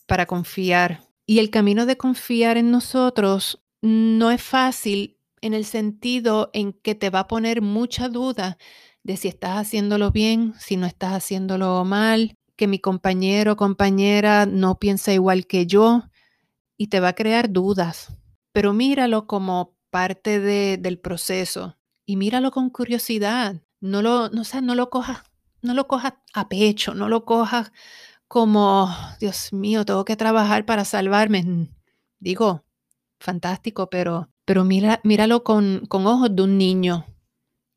para 0.06 0.26
confiar. 0.26 1.07
Y 1.30 1.40
el 1.40 1.50
camino 1.50 1.84
de 1.84 1.98
confiar 1.98 2.56
en 2.56 2.70
nosotros 2.70 3.62
no 3.82 4.30
es 4.30 4.42
fácil 4.42 5.18
en 5.42 5.52
el 5.52 5.66
sentido 5.66 6.48
en 6.54 6.72
que 6.72 6.94
te 6.94 7.10
va 7.10 7.20
a 7.20 7.28
poner 7.28 7.60
mucha 7.60 8.08
duda 8.08 8.56
de 9.02 9.18
si 9.18 9.28
estás 9.28 9.58
haciéndolo 9.58 10.10
bien, 10.10 10.54
si 10.58 10.78
no 10.78 10.86
estás 10.86 11.12
haciéndolo 11.12 11.84
mal, 11.84 12.34
que 12.56 12.66
mi 12.66 12.78
compañero 12.78 13.52
o 13.52 13.56
compañera 13.56 14.46
no 14.46 14.78
piensa 14.78 15.12
igual 15.12 15.46
que 15.46 15.66
yo 15.66 16.04
y 16.78 16.86
te 16.86 16.98
va 16.98 17.08
a 17.08 17.14
crear 17.14 17.52
dudas. 17.52 18.16
Pero 18.52 18.72
míralo 18.72 19.26
como 19.26 19.76
parte 19.90 20.40
del 20.40 20.98
proceso 20.98 21.76
y 22.06 22.16
míralo 22.16 22.52
con 22.52 22.70
curiosidad. 22.70 23.60
No 23.80 24.00
lo, 24.00 24.30
no, 24.30 24.44
no 24.62 24.74
lo 24.74 24.88
cojas, 24.88 25.24
no 25.60 25.74
lo 25.74 25.88
cojas 25.88 26.14
a 26.32 26.48
pecho, 26.48 26.94
no 26.94 27.10
lo 27.10 27.26
cojas 27.26 27.70
como, 28.28 28.88
Dios 29.20 29.52
mío, 29.52 29.84
tengo 29.84 30.04
que 30.04 30.16
trabajar 30.16 30.66
para 30.66 30.84
salvarme. 30.84 31.68
Digo, 32.20 32.64
fantástico, 33.18 33.88
pero, 33.90 34.28
pero 34.44 34.64
mira, 34.64 35.00
míralo 35.02 35.42
con, 35.42 35.86
con 35.88 36.06
ojos 36.06 36.34
de 36.36 36.42
un 36.42 36.58
niño. 36.58 37.06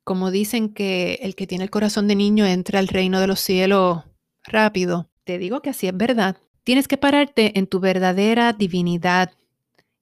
Como 0.04 0.30
dicen 0.30 0.74
que 0.74 1.20
el 1.22 1.36
que 1.36 1.48
tiene 1.48 1.64
el 1.64 1.70
corazón 1.70 2.08
de 2.08 2.16
niño 2.16 2.46
entra 2.46 2.80
al 2.80 2.90
reino 2.90 3.20
de 3.20 3.28
los 3.28 3.40
cielos 3.40 4.04
rápido. 4.44 5.10
Te 5.24 5.38
digo 5.38 5.62
que 5.62 5.70
así 5.70 5.88
es 5.88 5.96
verdad. 5.96 6.38
Tienes 6.64 6.88
que 6.88 6.98
pararte 6.98 7.58
en 7.58 7.68
tu 7.68 7.80
verdadera 7.80 8.54
divinidad, 8.54 9.32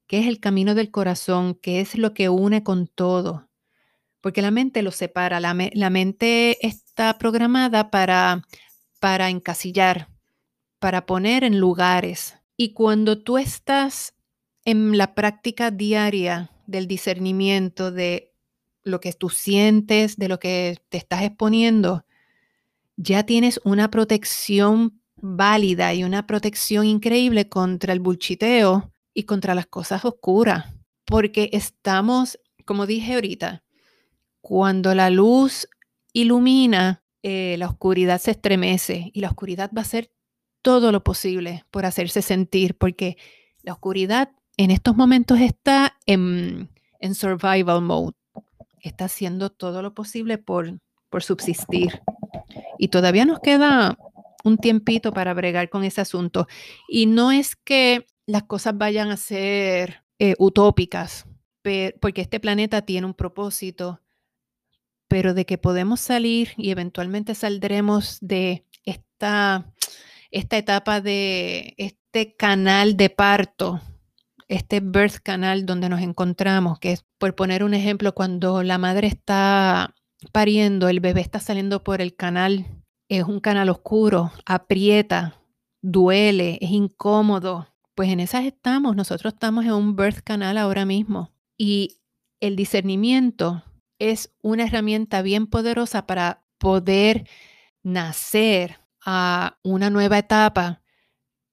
que 0.07 0.19
es 0.19 0.27
el 0.27 0.39
camino 0.39 0.75
del 0.75 0.91
corazón, 0.91 1.55
que 1.55 1.79
es 1.79 1.95
lo 1.95 2.13
que 2.13 2.29
une 2.29 2.63
con 2.63 2.87
todo. 2.87 3.49
Porque 4.21 4.41
la 4.41 4.51
mente 4.51 4.81
lo 4.81 4.91
separa. 4.91 5.39
La, 5.39 5.53
mente 5.53 6.65
está 6.65 7.17
programada 7.17 7.91
para, 7.91 8.45
para 8.99 9.29
encasillar, 9.29 10.09
para 10.79 11.05
poner 11.05 11.43
en 11.43 11.59
lugares. 11.59 12.37
Y 12.57 12.73
cuando 12.73 13.21
tú 13.21 13.37
estás 13.37 14.15
en 14.65 14.97
la 14.97 15.13
práctica 15.15 15.71
diaria 15.71 16.51
del 16.67 16.87
discernimiento 16.87 17.91
de 17.91 18.33
lo 18.83 18.99
que 18.99 19.13
tú 19.13 19.29
sientes, 19.29 20.17
de 20.17 20.27
lo 20.27 20.39
que 20.39 20.77
te 20.89 20.97
estás 20.97 21.23
exponiendo, 21.23 22.05
ya 22.97 23.23
tienes 23.23 23.59
una 23.63 23.89
protección 23.89 25.01
válida 25.15 25.93
y 25.93 26.03
una 26.03 26.27
protección 26.27 26.85
increíble 26.85 27.49
contra 27.49 27.93
el 27.93 27.99
bulchiteo 27.99 28.93
y 29.13 29.23
contra 29.23 29.55
las 29.55 29.67
cosas 29.67 30.05
oscuras. 30.05 30.73
Porque 31.05 31.49
estamos, 31.53 32.39
como 32.65 32.85
dije 32.85 33.15
ahorita, 33.15 33.63
cuando 34.41 34.93
la 34.95 35.09
luz 35.09 35.67
ilumina, 36.13 37.03
eh, 37.23 37.55
la 37.57 37.67
oscuridad 37.67 38.19
se 38.21 38.31
estremece 38.31 39.11
y 39.13 39.21
la 39.21 39.29
oscuridad 39.29 39.71
va 39.75 39.81
a 39.81 39.85
hacer 39.85 40.11
todo 40.61 40.91
lo 40.91 41.03
posible 41.03 41.65
por 41.71 41.85
hacerse 41.85 42.21
sentir, 42.21 42.77
porque 42.77 43.17
la 43.61 43.73
oscuridad 43.73 44.31
en 44.57 44.71
estos 44.71 44.95
momentos 44.95 45.39
está 45.39 45.97
en, 46.05 46.69
en 46.99 47.15
survival 47.15 47.81
mode, 47.81 48.15
está 48.81 49.05
haciendo 49.05 49.49
todo 49.49 49.81
lo 49.81 49.93
posible 49.93 50.37
por, 50.37 50.79
por 51.09 51.23
subsistir. 51.23 52.01
Y 52.77 52.89
todavía 52.89 53.25
nos 53.25 53.39
queda 53.39 53.97
un 54.43 54.57
tiempito 54.57 55.11
para 55.11 55.33
bregar 55.33 55.69
con 55.69 55.83
ese 55.83 56.01
asunto. 56.01 56.47
Y 56.87 57.05
no 57.05 57.31
es 57.31 57.55
que 57.55 58.05
las 58.25 58.43
cosas 58.43 58.77
vayan 58.77 59.11
a 59.11 59.17
ser 59.17 60.03
eh, 60.19 60.35
utópicas, 60.37 61.25
porque 61.99 62.21
este 62.21 62.39
planeta 62.39 62.81
tiene 62.81 63.07
un 63.07 63.13
propósito, 63.13 64.01
pero 65.07 65.33
de 65.33 65.45
que 65.45 65.57
podemos 65.57 65.99
salir 65.99 66.49
y 66.57 66.71
eventualmente 66.71 67.35
saldremos 67.35 68.17
de 68.21 68.65
esta, 68.85 69.71
esta 70.31 70.57
etapa 70.57 71.01
de 71.01 71.73
este 71.77 72.35
canal 72.35 72.97
de 72.97 73.09
parto, 73.09 73.81
este 74.47 74.79
birth 74.79 75.17
canal 75.23 75.65
donde 75.65 75.89
nos 75.89 76.01
encontramos, 76.01 76.79
que 76.79 76.91
es, 76.93 77.05
por 77.17 77.35
poner 77.35 77.63
un 77.63 77.73
ejemplo, 77.73 78.13
cuando 78.13 78.63
la 78.63 78.77
madre 78.77 79.07
está 79.07 79.95
pariendo, 80.31 80.89
el 80.89 80.99
bebé 80.99 81.21
está 81.21 81.39
saliendo 81.39 81.83
por 81.83 82.01
el 82.01 82.15
canal, 82.15 82.65
es 83.09 83.23
un 83.23 83.39
canal 83.39 83.69
oscuro, 83.69 84.31
aprieta, 84.45 85.41
duele, 85.81 86.57
es 86.61 86.71
incómodo. 86.71 87.67
Pues 87.95 88.09
en 88.09 88.19
esas 88.19 88.45
estamos, 88.45 88.95
nosotros 88.95 89.33
estamos 89.33 89.65
en 89.65 89.73
un 89.73 89.95
birth 89.95 90.21
canal 90.23 90.57
ahora 90.57 90.85
mismo. 90.85 91.31
Y 91.57 91.99
el 92.39 92.55
discernimiento 92.55 93.63
es 93.99 94.33
una 94.41 94.63
herramienta 94.63 95.21
bien 95.21 95.47
poderosa 95.47 96.07
para 96.07 96.43
poder 96.57 97.27
nacer 97.83 98.78
a 99.05 99.57
una 99.63 99.89
nueva 99.89 100.17
etapa 100.17 100.81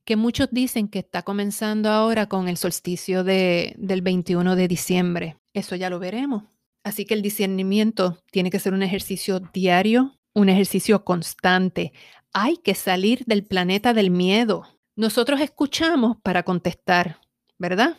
que 0.06 0.16
muchos 0.16 0.48
dicen 0.52 0.88
que 0.88 1.00
está 1.00 1.22
comenzando 1.22 1.90
ahora 1.90 2.26
con 2.26 2.48
el 2.48 2.56
solsticio 2.56 3.24
de, 3.24 3.74
del 3.76 4.02
21 4.02 4.54
de 4.54 4.68
diciembre. 4.68 5.36
Eso 5.52 5.74
ya 5.74 5.90
lo 5.90 5.98
veremos. 5.98 6.44
Así 6.84 7.04
que 7.04 7.14
el 7.14 7.22
discernimiento 7.22 8.22
tiene 8.30 8.50
que 8.50 8.60
ser 8.60 8.72
un 8.72 8.84
ejercicio 8.84 9.40
diario, 9.52 10.16
un 10.32 10.48
ejercicio 10.48 11.04
constante. 11.04 11.92
Hay 12.32 12.58
que 12.58 12.76
salir 12.76 13.24
del 13.26 13.44
planeta 13.44 13.92
del 13.92 14.10
miedo. 14.10 14.68
Nosotros 14.94 15.40
escuchamos 15.40 16.18
para 16.22 16.44
contestar, 16.44 17.18
¿verdad? 17.58 17.96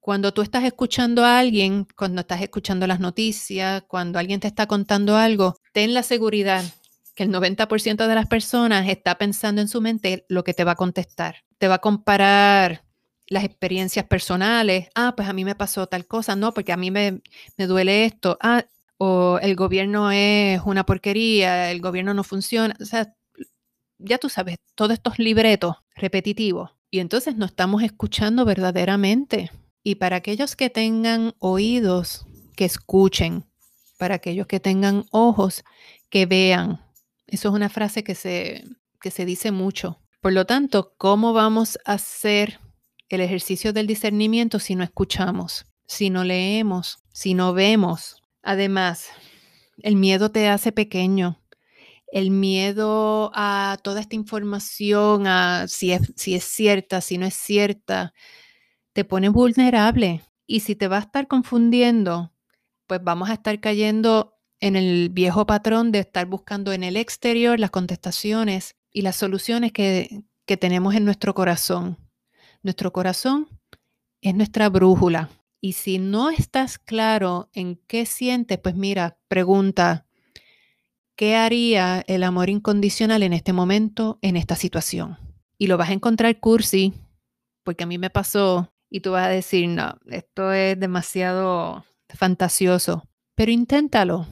Cuando 0.00 0.34
tú 0.34 0.42
estás 0.42 0.64
escuchando 0.64 1.24
a 1.24 1.38
alguien, 1.38 1.86
cuando 1.96 2.20
estás 2.20 2.42
escuchando 2.42 2.86
las 2.86 3.00
noticias, 3.00 3.82
cuando 3.88 4.18
alguien 4.18 4.40
te 4.40 4.48
está 4.48 4.66
contando 4.66 5.16
algo, 5.16 5.56
ten 5.72 5.94
la 5.94 6.02
seguridad 6.02 6.62
que 7.16 7.24
el 7.24 7.32
90% 7.32 8.06
de 8.06 8.14
las 8.14 8.26
personas 8.26 8.88
está 8.88 9.16
pensando 9.16 9.62
en 9.62 9.68
su 9.68 9.80
mente 9.80 10.26
lo 10.28 10.44
que 10.44 10.54
te 10.54 10.64
va 10.64 10.72
a 10.72 10.76
contestar. 10.76 11.44
Te 11.58 11.66
va 11.66 11.76
a 11.76 11.80
comparar 11.80 12.84
las 13.26 13.42
experiencias 13.42 14.04
personales. 14.04 14.88
Ah, 14.94 15.14
pues 15.16 15.26
a 15.26 15.32
mí 15.32 15.42
me 15.44 15.54
pasó 15.54 15.86
tal 15.86 16.06
cosa. 16.06 16.36
No, 16.36 16.52
porque 16.52 16.72
a 16.72 16.76
mí 16.76 16.90
me, 16.90 17.22
me 17.56 17.66
duele 17.66 18.04
esto. 18.04 18.36
Ah, 18.42 18.66
o 18.98 19.38
el 19.40 19.56
gobierno 19.56 20.10
es 20.12 20.60
una 20.66 20.84
porquería, 20.84 21.70
el 21.70 21.80
gobierno 21.80 22.12
no 22.12 22.22
funciona. 22.22 22.76
O 22.80 22.84
sea, 22.84 23.14
ya 23.98 24.18
tú 24.18 24.28
sabes, 24.28 24.58
todos 24.74 24.92
estos 24.92 25.18
libretos 25.18 25.76
repetitivos. 25.94 26.72
Y 26.90 27.00
entonces 27.00 27.34
no 27.36 27.46
estamos 27.46 27.82
escuchando 27.82 28.44
verdaderamente. 28.44 29.50
Y 29.82 29.94
para 29.96 30.16
aquellos 30.16 30.54
que 30.54 30.68
tengan 30.68 31.34
oídos, 31.38 32.26
que 32.56 32.66
escuchen. 32.66 33.46
Para 33.96 34.16
aquellos 34.16 34.46
que 34.46 34.60
tengan 34.60 35.06
ojos, 35.10 35.64
que 36.10 36.26
vean. 36.26 36.85
Eso 37.26 37.48
es 37.48 37.54
una 37.54 37.68
frase 37.68 38.04
que 38.04 38.14
se, 38.14 38.64
que 39.00 39.10
se 39.10 39.24
dice 39.24 39.50
mucho. 39.50 40.00
Por 40.20 40.32
lo 40.32 40.46
tanto, 40.46 40.94
¿cómo 40.96 41.32
vamos 41.32 41.78
a 41.84 41.94
hacer 41.94 42.60
el 43.08 43.20
ejercicio 43.20 43.72
del 43.72 43.86
discernimiento 43.86 44.58
si 44.58 44.74
no 44.74 44.84
escuchamos, 44.84 45.66
si 45.86 46.10
no 46.10 46.24
leemos, 46.24 46.98
si 47.12 47.34
no 47.34 47.52
vemos? 47.52 48.22
Además, 48.42 49.08
el 49.82 49.96
miedo 49.96 50.30
te 50.30 50.48
hace 50.48 50.72
pequeño. 50.72 51.40
El 52.12 52.30
miedo 52.30 53.32
a 53.34 53.78
toda 53.82 54.00
esta 54.00 54.14
información, 54.14 55.26
a 55.26 55.66
si 55.68 55.92
es, 55.92 56.12
si 56.16 56.34
es 56.34 56.44
cierta, 56.44 57.00
si 57.00 57.18
no 57.18 57.26
es 57.26 57.34
cierta, 57.34 58.14
te 58.92 59.04
pone 59.04 59.28
vulnerable. 59.28 60.22
Y 60.46 60.60
si 60.60 60.76
te 60.76 60.88
va 60.88 60.98
a 60.98 61.00
estar 61.00 61.26
confundiendo, 61.26 62.32
pues 62.86 63.02
vamos 63.02 63.28
a 63.28 63.34
estar 63.34 63.60
cayendo 63.60 64.35
en 64.60 64.76
el 64.76 65.10
viejo 65.10 65.46
patrón 65.46 65.92
de 65.92 66.00
estar 66.00 66.26
buscando 66.26 66.72
en 66.72 66.82
el 66.82 66.96
exterior 66.96 67.58
las 67.60 67.70
contestaciones 67.70 68.76
y 68.90 69.02
las 69.02 69.16
soluciones 69.16 69.72
que, 69.72 70.24
tenemos 70.58 70.94
en 70.94 71.04
nuestro 71.04 71.34
corazón. 71.34 71.98
Nuestro 72.62 72.92
corazón 72.92 73.48
es 74.20 74.34
nuestra 74.34 74.68
brújula. 74.68 75.28
Y 75.60 75.72
si 75.72 75.98
no 75.98 76.30
estás 76.30 76.78
claro 76.78 77.50
en 77.52 77.76
qué 77.88 78.06
sientes, 78.06 78.58
pues 78.58 78.76
mira, 78.76 79.18
pregunta, 79.28 80.06
¿qué 81.16 81.34
haría 81.34 82.04
el 82.06 82.22
amor 82.22 82.48
incondicional 82.48 83.24
en 83.24 83.32
este 83.32 83.52
momento, 83.52 84.18
en 84.22 84.36
esta 84.36 84.54
situación? 84.54 85.18
Y 85.58 85.66
lo 85.66 85.76
vas 85.76 85.90
a 85.90 85.94
encontrar 85.94 86.38
cursi, 86.38 86.94
porque 87.64 87.84
a 87.84 87.86
mí 87.86 87.98
me 87.98 88.10
pasó 88.10 88.72
y 88.88 89.00
tú 89.00 89.12
vas 89.12 89.26
a 89.26 89.30
decir, 89.30 89.68
no, 89.68 89.98
esto 90.06 90.52
es 90.52 90.78
demasiado 90.78 91.84
fantasioso, 92.08 93.02
pero 93.34 93.50
inténtalo. 93.50 94.26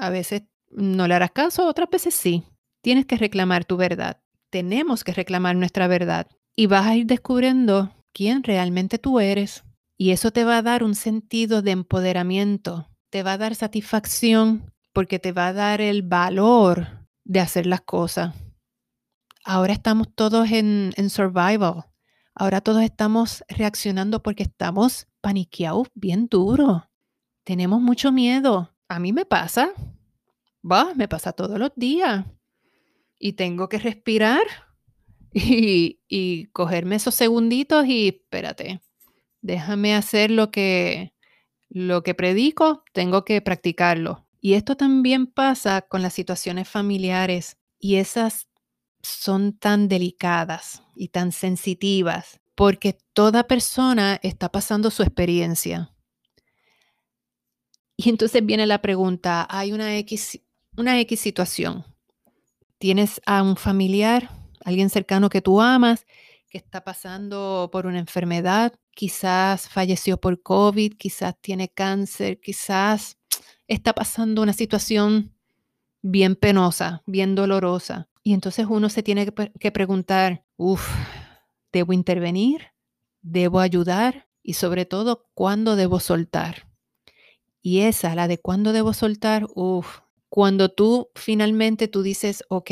A 0.00 0.10
veces 0.10 0.42
no 0.70 1.08
le 1.08 1.14
harás 1.14 1.32
caso, 1.32 1.66
otras 1.66 1.90
veces 1.90 2.14
sí. 2.14 2.44
Tienes 2.82 3.04
que 3.04 3.16
reclamar 3.16 3.64
tu 3.64 3.76
verdad. 3.76 4.20
Tenemos 4.50 5.02
que 5.02 5.12
reclamar 5.12 5.56
nuestra 5.56 5.88
verdad. 5.88 6.28
Y 6.54 6.66
vas 6.66 6.86
a 6.86 6.96
ir 6.96 7.06
descubriendo 7.06 7.92
quién 8.12 8.44
realmente 8.44 8.98
tú 8.98 9.18
eres. 9.18 9.64
Y 9.96 10.12
eso 10.12 10.30
te 10.30 10.44
va 10.44 10.58
a 10.58 10.62
dar 10.62 10.84
un 10.84 10.94
sentido 10.94 11.62
de 11.62 11.72
empoderamiento. 11.72 12.88
Te 13.10 13.24
va 13.24 13.32
a 13.32 13.38
dar 13.38 13.56
satisfacción 13.56 14.72
porque 14.92 15.18
te 15.18 15.32
va 15.32 15.48
a 15.48 15.52
dar 15.52 15.80
el 15.80 16.02
valor 16.02 17.08
de 17.24 17.40
hacer 17.40 17.66
las 17.66 17.80
cosas. 17.80 18.34
Ahora 19.44 19.72
estamos 19.72 20.14
todos 20.14 20.50
en, 20.52 20.92
en 20.96 21.10
survival. 21.10 21.86
Ahora 22.34 22.60
todos 22.60 22.82
estamos 22.82 23.42
reaccionando 23.48 24.22
porque 24.22 24.44
estamos 24.44 25.08
paniqueados 25.20 25.88
bien 25.94 26.28
duro. 26.28 26.88
Tenemos 27.44 27.80
mucho 27.80 28.12
miedo 28.12 28.70
a 28.88 28.98
mí 28.98 29.12
me 29.12 29.26
pasa, 29.26 29.70
va, 30.62 30.94
me 30.94 31.08
pasa 31.08 31.32
todos 31.32 31.58
los 31.58 31.72
días. 31.76 32.24
Y 33.18 33.32
tengo 33.32 33.68
que 33.68 33.78
respirar 33.78 34.42
y, 35.32 36.00
y 36.08 36.46
cogerme 36.46 36.96
esos 36.96 37.14
segunditos 37.14 37.86
y 37.86 38.08
espérate, 38.08 38.80
déjame 39.40 39.94
hacer 39.94 40.30
lo 40.30 40.50
que, 40.50 41.14
lo 41.68 42.02
que 42.02 42.14
predico, 42.14 42.84
tengo 42.92 43.24
que 43.24 43.40
practicarlo. 43.40 44.26
Y 44.40 44.54
esto 44.54 44.76
también 44.76 45.26
pasa 45.26 45.82
con 45.82 46.02
las 46.02 46.14
situaciones 46.14 46.68
familiares 46.68 47.58
y 47.78 47.96
esas 47.96 48.48
son 49.02 49.56
tan 49.56 49.88
delicadas 49.88 50.82
y 50.94 51.08
tan 51.08 51.32
sensitivas 51.32 52.40
porque 52.58 52.98
toda 53.12 53.46
persona 53.46 54.18
está 54.20 54.50
pasando 54.50 54.90
su 54.90 55.04
experiencia. 55.04 55.94
Y 57.96 58.10
entonces 58.10 58.44
viene 58.44 58.66
la 58.66 58.82
pregunta, 58.82 59.46
hay 59.48 59.72
una 59.72 59.96
X, 59.98 60.40
una 60.78 60.98
X 61.00 61.20
situación. 61.20 61.84
Tienes 62.78 63.20
a 63.26 63.42
un 63.42 63.56
familiar, 63.56 64.30
alguien 64.64 64.90
cercano 64.90 65.28
que 65.28 65.42
tú 65.42 65.60
amas, 65.60 66.06
que 66.48 66.58
está 66.58 66.84
pasando 66.84 67.68
por 67.72 67.86
una 67.86 67.98
enfermedad, 67.98 68.72
quizás 68.92 69.68
falleció 69.68 70.20
por 70.20 70.40
COVID, 70.40 70.94
quizás 70.96 71.34
tiene 71.40 71.68
cáncer, 71.68 72.40
quizás 72.40 73.18
está 73.66 73.92
pasando 73.92 74.40
una 74.40 74.52
situación 74.52 75.34
bien 76.00 76.36
penosa, 76.36 77.02
bien 77.06 77.34
dolorosa. 77.34 78.08
Y 78.22 78.32
entonces 78.32 78.66
uno 78.68 78.88
se 78.88 79.02
tiene 79.02 79.32
que, 79.58 79.72
preguntar, 79.72 80.44
uff, 80.56 80.88
¿debo 81.72 81.92
intervenir? 81.92 82.68
¿Debo 83.20 83.58
ayudar? 83.58 84.28
Y 84.44 84.54
sobre 84.54 84.86
todo, 84.86 85.28
¿cuándo 85.34 85.74
debo 85.74 85.98
soltar? 85.98 86.68
Y 87.60 87.80
esa, 87.80 88.14
la 88.14 88.28
de 88.28 88.38
cuándo 88.38 88.72
debo 88.72 88.92
soltar, 88.92 89.46
uff, 89.54 90.00
cuando 90.28 90.68
tú 90.68 91.10
finalmente 91.14 91.88
tú 91.88 92.02
dices, 92.02 92.44
ok, 92.48 92.70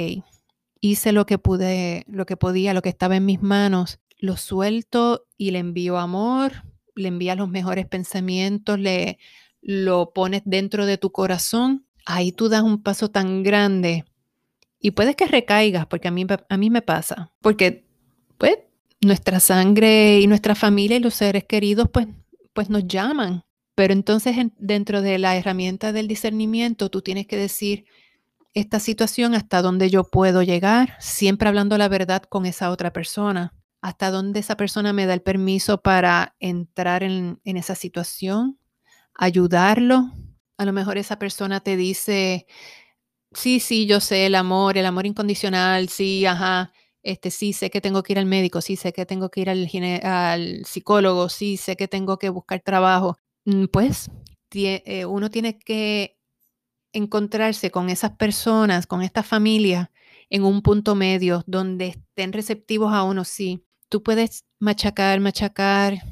hice 0.80 1.12
lo 1.12 1.26
que 1.26 1.38
pude, 1.38 2.04
lo 2.06 2.26
que 2.26 2.36
podía, 2.36 2.74
lo 2.74 2.82
que 2.82 2.88
estaba 2.88 3.16
en 3.16 3.26
mis 3.26 3.42
manos, 3.42 3.98
lo 4.18 4.36
suelto 4.36 5.26
y 5.36 5.50
le 5.50 5.58
envío 5.58 5.98
amor, 5.98 6.64
le 6.94 7.08
envías 7.08 7.36
los 7.36 7.48
mejores 7.48 7.86
pensamientos, 7.86 8.78
le 8.78 9.18
lo 9.62 10.12
pones 10.12 10.42
dentro 10.44 10.86
de 10.86 10.96
tu 10.96 11.10
corazón, 11.10 11.86
ahí 12.04 12.30
tú 12.30 12.48
das 12.48 12.62
un 12.62 12.82
paso 12.82 13.10
tan 13.10 13.42
grande 13.42 14.04
y 14.78 14.92
puedes 14.92 15.16
que 15.16 15.26
recaigas, 15.26 15.86
porque 15.86 16.08
a 16.08 16.12
mí, 16.12 16.24
a 16.48 16.56
mí 16.56 16.70
me 16.70 16.82
pasa, 16.82 17.32
porque 17.40 17.84
pues 18.38 18.58
nuestra 19.00 19.40
sangre 19.40 20.20
y 20.20 20.26
nuestra 20.26 20.54
familia 20.54 20.98
y 20.98 21.00
los 21.00 21.14
seres 21.14 21.44
queridos 21.44 21.88
pues, 21.92 22.06
pues 22.52 22.70
nos 22.70 22.86
llaman 22.86 23.45
pero 23.76 23.92
entonces 23.92 24.34
dentro 24.58 25.02
de 25.02 25.18
la 25.18 25.36
herramienta 25.36 25.92
del 25.92 26.08
discernimiento, 26.08 26.90
tú 26.90 27.02
tienes 27.02 27.26
que 27.26 27.36
decir 27.36 27.84
esta 28.54 28.80
situación 28.80 29.34
hasta 29.34 29.60
dónde 29.60 29.90
yo 29.90 30.04
puedo 30.04 30.42
llegar, 30.42 30.96
siempre 30.98 31.48
hablando 31.48 31.76
la 31.78 31.88
verdad 31.88 32.22
con 32.22 32.46
esa 32.46 32.70
otra 32.70 32.92
persona, 32.92 33.54
hasta 33.82 34.10
dónde 34.10 34.40
esa 34.40 34.56
persona 34.56 34.94
me 34.94 35.04
da 35.04 35.12
el 35.12 35.20
permiso 35.20 35.82
para 35.82 36.34
entrar 36.40 37.02
en, 37.02 37.38
esa 37.44 37.74
situación, 37.74 38.58
ayudarlo. 39.14 40.10
A 40.56 40.64
lo 40.64 40.72
mejor 40.72 40.96
esa 40.96 41.18
persona 41.18 41.60
te 41.60 41.76
dice, 41.76 42.46
Sí, 43.32 43.60
sí, 43.60 43.86
yo 43.86 44.00
sé 44.00 44.26
el 44.26 44.34
amor, 44.34 44.78
el 44.78 44.86
amor 44.86 45.06
incondicional, 45.06 45.88
sí, 45.90 46.26
ajá. 46.26 46.72
Este, 47.02 47.30
sí, 47.30 47.52
sé 47.52 47.70
que 47.70 47.80
tengo 47.82 48.02
que 48.02 48.14
ir 48.14 48.18
al 48.18 48.26
médico, 48.26 48.60
sí, 48.62 48.76
sé 48.76 48.92
que 48.94 49.06
tengo 49.06 49.30
que 49.30 49.42
ir 49.42 49.50
al, 49.50 49.68
al 50.02 50.64
psicólogo, 50.64 51.28
sí, 51.28 51.56
sé 51.58 51.76
que 51.76 51.88
tengo 51.88 52.18
que 52.18 52.30
buscar 52.30 52.60
trabajo. 52.62 53.18
Mm, 53.46 53.64
pues 53.72 54.10
eh, 54.52 55.06
uno 55.06 55.30
tiene 55.30 55.58
que 55.58 56.18
encontrarse 56.92 57.70
con 57.70 57.88
esas 57.88 58.12
personas, 58.12 58.86
con 58.86 59.02
esta 59.02 59.22
familia, 59.22 59.90
en 60.28 60.44
un 60.44 60.60
punto 60.60 60.94
medio 60.94 61.42
donde 61.46 61.88
estén 61.88 62.32
receptivos 62.32 62.92
a 62.92 63.02
uno, 63.02 63.24
sí. 63.24 63.64
Tú 63.88 64.02
puedes 64.02 64.44
machacar, 64.58 65.20
machacar 65.20 66.02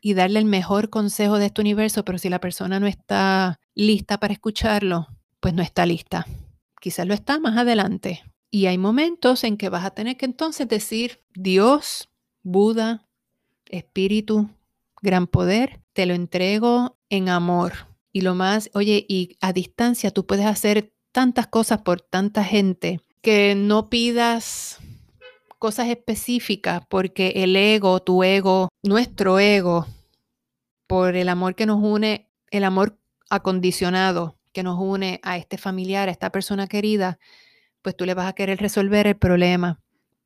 y 0.00 0.14
darle 0.14 0.38
el 0.38 0.44
mejor 0.44 0.90
consejo 0.90 1.38
de 1.38 1.46
este 1.46 1.60
universo, 1.60 2.04
pero 2.04 2.18
si 2.18 2.28
la 2.28 2.40
persona 2.40 2.78
no 2.78 2.86
está 2.86 3.58
lista 3.74 4.18
para 4.20 4.34
escucharlo, 4.34 5.08
pues 5.40 5.54
no 5.54 5.62
está 5.62 5.86
lista 5.86 6.26
quizás 6.84 7.06
lo 7.06 7.14
está 7.14 7.40
más 7.40 7.56
adelante. 7.56 8.22
Y 8.50 8.66
hay 8.66 8.76
momentos 8.76 9.42
en 9.42 9.56
que 9.56 9.70
vas 9.70 9.86
a 9.86 9.92
tener 9.92 10.18
que 10.18 10.26
entonces 10.26 10.68
decir, 10.68 11.22
Dios, 11.34 12.10
Buda, 12.42 13.08
Espíritu, 13.64 14.50
gran 15.00 15.26
poder, 15.26 15.80
te 15.94 16.04
lo 16.04 16.14
entrego 16.14 16.98
en 17.08 17.30
amor. 17.30 17.72
Y 18.12 18.20
lo 18.20 18.34
más, 18.34 18.70
oye, 18.74 19.06
y 19.08 19.36
a 19.40 19.52
distancia 19.52 20.10
tú 20.10 20.26
puedes 20.26 20.46
hacer 20.46 20.92
tantas 21.12 21.46
cosas 21.46 21.80
por 21.82 22.00
tanta 22.02 22.44
gente 22.44 23.00
que 23.22 23.54
no 23.56 23.88
pidas 23.88 24.78
cosas 25.58 25.88
específicas 25.88 26.82
porque 26.90 27.32
el 27.36 27.56
ego, 27.56 28.02
tu 28.02 28.22
ego, 28.22 28.68
nuestro 28.82 29.38
ego, 29.38 29.86
por 30.86 31.16
el 31.16 31.28
amor 31.30 31.54
que 31.54 31.64
nos 31.64 31.82
une, 31.82 32.28
el 32.50 32.64
amor 32.64 32.98
acondicionado, 33.30 34.38
que 34.52 34.62
nos 34.62 34.78
une 34.78 35.20
a 35.22 35.38
este 35.38 35.56
familiar, 35.56 36.08
a 36.08 36.12
esta 36.12 36.30
persona 36.30 36.66
querida, 36.66 37.18
pues 37.80 37.96
tú 37.96 38.04
le 38.04 38.14
vas 38.14 38.28
a 38.28 38.34
querer 38.34 38.60
resolver 38.60 39.06
el 39.06 39.16
problema, 39.16 39.80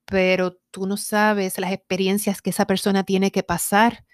pero 0.04 0.54
tú 0.70 0.86
no 0.86 0.96
sabes 0.96 1.58
las 1.58 1.72
experiencias 1.72 2.42
que 2.42 2.50
esa 2.50 2.66
persona 2.66 3.04
tiene 3.04 3.30
que 3.30 3.42
pasar 3.42 4.04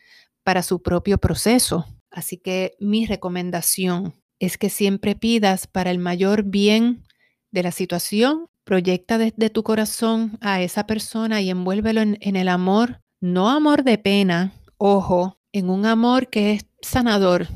para 0.45 0.63
su 0.63 0.83
propio 0.83 1.19
proceso. 1.19 1.87
Así 2.11 2.37
que 2.37 2.77
mi 2.79 3.07
recomendación 3.07 4.15
es 4.39 4.57
que 4.57 4.71
siempre 4.71 5.17
pidas 5.17 5.67
para 5.67 5.91
el 5.91 5.99
mayor 5.99 6.45
bien 6.45 7.05
de 7.51 7.63
la 7.63 7.73
situación, 7.73 8.49
proyecta 8.63 9.19
desde 9.19 9.51
tu 9.51 9.63
corazón 9.63 10.39
a 10.41 10.63
esa 10.63 10.87
persona 10.87 11.41
y 11.41 11.51
envuélvelo 11.51 12.01
en, 12.01 12.37
el 12.37 12.49
amor, 12.49 13.01
no 13.21 13.51
amor 13.51 13.85
de 13.85 13.99
pena, 13.99 14.53
ojo, 14.79 15.39
en 15.53 15.71
un 15.71 15.87
amor 15.87 16.29
que 16.29 16.53
es 16.53 16.67
sanador, 16.81 17.49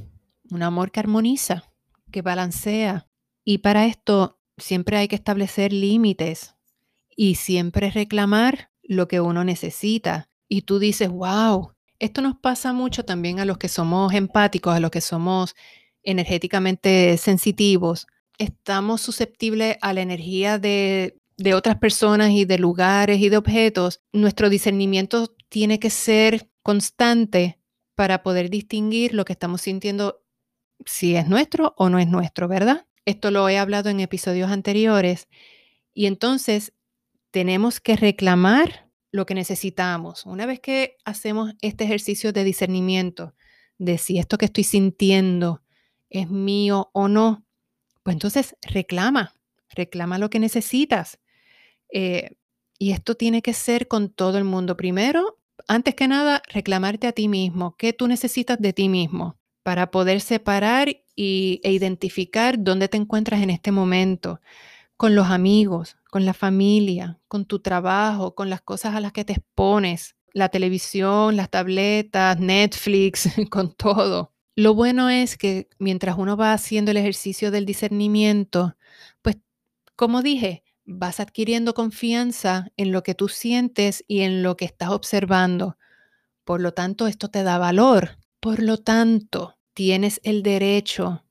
un 0.50 0.62
amor 0.62 0.90
que 0.90 1.00
armoniza 1.00 1.64
que 2.10 2.22
balancea. 2.22 3.06
Y 3.44 3.58
para 3.58 3.86
esto 3.86 4.40
siempre 4.56 4.96
hay 4.96 5.08
que 5.08 5.16
establecer 5.16 5.72
límites 5.72 6.56
y 7.16 7.36
siempre 7.36 7.90
reclamar 7.90 8.70
lo 8.82 9.08
que 9.08 9.20
uno 9.20 9.44
necesita. 9.44 10.30
Y 10.48 10.62
tú 10.62 10.78
dices, 10.78 11.08
wow, 11.08 11.72
esto 11.98 12.20
nos 12.20 12.36
pasa 12.36 12.72
mucho 12.72 13.04
también 13.04 13.40
a 13.40 13.44
los 13.44 13.58
que 13.58 13.68
somos 13.68 14.14
empáticos, 14.14 14.74
a 14.74 14.80
los 14.80 14.90
que 14.90 15.00
somos 15.00 15.54
energéticamente 16.02 17.16
sensitivos. 17.18 18.06
Estamos 18.38 19.00
susceptibles 19.00 19.76
a 19.80 19.92
la 19.92 20.00
energía 20.00 20.58
de, 20.58 21.18
de 21.36 21.54
otras 21.54 21.78
personas 21.78 22.30
y 22.30 22.44
de 22.44 22.58
lugares 22.58 23.18
y 23.20 23.28
de 23.28 23.36
objetos. 23.36 24.00
Nuestro 24.12 24.48
discernimiento 24.48 25.34
tiene 25.48 25.78
que 25.80 25.90
ser 25.90 26.48
constante 26.62 27.58
para 27.94 28.22
poder 28.22 28.48
distinguir 28.48 29.14
lo 29.14 29.24
que 29.24 29.32
estamos 29.32 29.62
sintiendo 29.62 30.22
si 30.86 31.16
es 31.16 31.26
nuestro 31.26 31.74
o 31.76 31.88
no 31.88 31.98
es 31.98 32.06
nuestro, 32.06 32.46
¿verdad? 32.46 32.86
Esto 33.04 33.30
lo 33.30 33.48
he 33.48 33.58
hablado 33.58 33.90
en 33.90 34.00
episodios 34.00 34.50
anteriores. 34.50 35.28
Y 35.94 36.06
entonces 36.06 36.74
tenemos 37.30 37.80
que 37.80 37.96
reclamar 37.96 38.87
lo 39.10 39.26
que 39.26 39.34
necesitamos. 39.34 40.26
Una 40.26 40.46
vez 40.46 40.60
que 40.60 40.96
hacemos 41.04 41.54
este 41.60 41.84
ejercicio 41.84 42.32
de 42.32 42.44
discernimiento 42.44 43.34
de 43.78 43.98
si 43.98 44.18
esto 44.18 44.38
que 44.38 44.46
estoy 44.46 44.64
sintiendo 44.64 45.62
es 46.10 46.30
mío 46.30 46.90
o 46.92 47.08
no, 47.08 47.44
pues 48.02 48.14
entonces 48.14 48.56
reclama, 48.62 49.34
reclama 49.70 50.18
lo 50.18 50.30
que 50.30 50.38
necesitas. 50.38 51.18
Eh, 51.92 52.36
y 52.78 52.92
esto 52.92 53.16
tiene 53.16 53.42
que 53.42 53.54
ser 53.54 53.88
con 53.88 54.10
todo 54.10 54.38
el 54.38 54.44
mundo. 54.44 54.76
Primero, 54.76 55.38
antes 55.66 55.94
que 55.94 56.08
nada, 56.08 56.42
reclamarte 56.48 57.06
a 57.06 57.12
ti 57.12 57.28
mismo, 57.28 57.76
qué 57.76 57.92
tú 57.92 58.08
necesitas 58.08 58.58
de 58.58 58.72
ti 58.72 58.88
mismo 58.88 59.36
para 59.62 59.90
poder 59.90 60.22
separar 60.22 60.88
y, 61.14 61.60
e 61.62 61.72
identificar 61.72 62.56
dónde 62.58 62.88
te 62.88 62.96
encuentras 62.96 63.42
en 63.42 63.50
este 63.50 63.72
momento, 63.72 64.40
con 64.96 65.14
los 65.14 65.26
amigos, 65.26 65.97
con 66.10 66.24
la 66.24 66.34
familia, 66.34 67.20
con 67.28 67.44
tu 67.44 67.60
trabajo, 67.60 68.34
con 68.34 68.50
las 68.50 68.62
cosas 68.62 68.94
a 68.94 69.00
las 69.00 69.12
que 69.12 69.24
te 69.24 69.34
expones, 69.34 70.16
la 70.32 70.48
televisión, 70.48 71.36
las 71.36 71.50
tabletas, 71.50 72.38
Netflix, 72.38 73.28
con 73.50 73.74
todo. 73.74 74.32
Lo 74.56 74.74
bueno 74.74 75.08
es 75.08 75.36
que 75.36 75.68
mientras 75.78 76.18
uno 76.18 76.36
va 76.36 76.52
haciendo 76.52 76.90
el 76.90 76.96
ejercicio 76.96 77.50
del 77.50 77.64
discernimiento, 77.64 78.76
pues 79.22 79.36
como 79.94 80.22
dije, 80.22 80.64
vas 80.84 81.20
adquiriendo 81.20 81.74
confianza 81.74 82.68
en 82.76 82.90
lo 82.90 83.02
que 83.02 83.14
tú 83.14 83.28
sientes 83.28 84.04
y 84.08 84.20
en 84.22 84.42
lo 84.42 84.56
que 84.56 84.64
estás 84.64 84.88
observando. 84.88 85.76
Por 86.44 86.60
lo 86.60 86.72
tanto, 86.72 87.06
esto 87.06 87.28
te 87.28 87.42
da 87.42 87.58
valor. 87.58 88.18
Por 88.40 88.62
lo 88.62 88.78
tanto, 88.78 89.58
tienes 89.74 90.20
el 90.24 90.42
derecho 90.42 91.24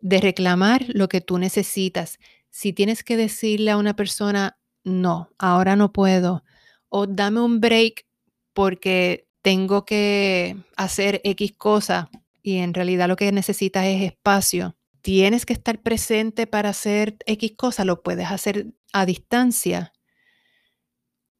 de 0.00 0.20
reclamar 0.20 0.86
lo 0.88 1.08
que 1.08 1.20
tú 1.20 1.38
necesitas. 1.38 2.18
Si 2.56 2.72
tienes 2.72 3.02
que 3.02 3.16
decirle 3.16 3.72
a 3.72 3.76
una 3.76 3.96
persona, 3.96 4.56
no, 4.84 5.28
ahora 5.38 5.74
no 5.74 5.92
puedo, 5.92 6.44
o 6.88 7.08
dame 7.08 7.40
un 7.40 7.58
break 7.60 8.06
porque 8.52 9.26
tengo 9.42 9.84
que 9.84 10.56
hacer 10.76 11.20
X 11.24 11.52
cosa 11.58 12.10
y 12.44 12.58
en 12.58 12.72
realidad 12.72 13.08
lo 13.08 13.16
que 13.16 13.32
necesitas 13.32 13.86
es 13.86 14.02
espacio. 14.02 14.76
Tienes 15.02 15.46
que 15.46 15.52
estar 15.52 15.82
presente 15.82 16.46
para 16.46 16.68
hacer 16.68 17.16
X 17.26 17.54
cosa, 17.56 17.84
lo 17.84 18.04
puedes 18.04 18.30
hacer 18.30 18.68
a 18.92 19.04
distancia. 19.04 19.92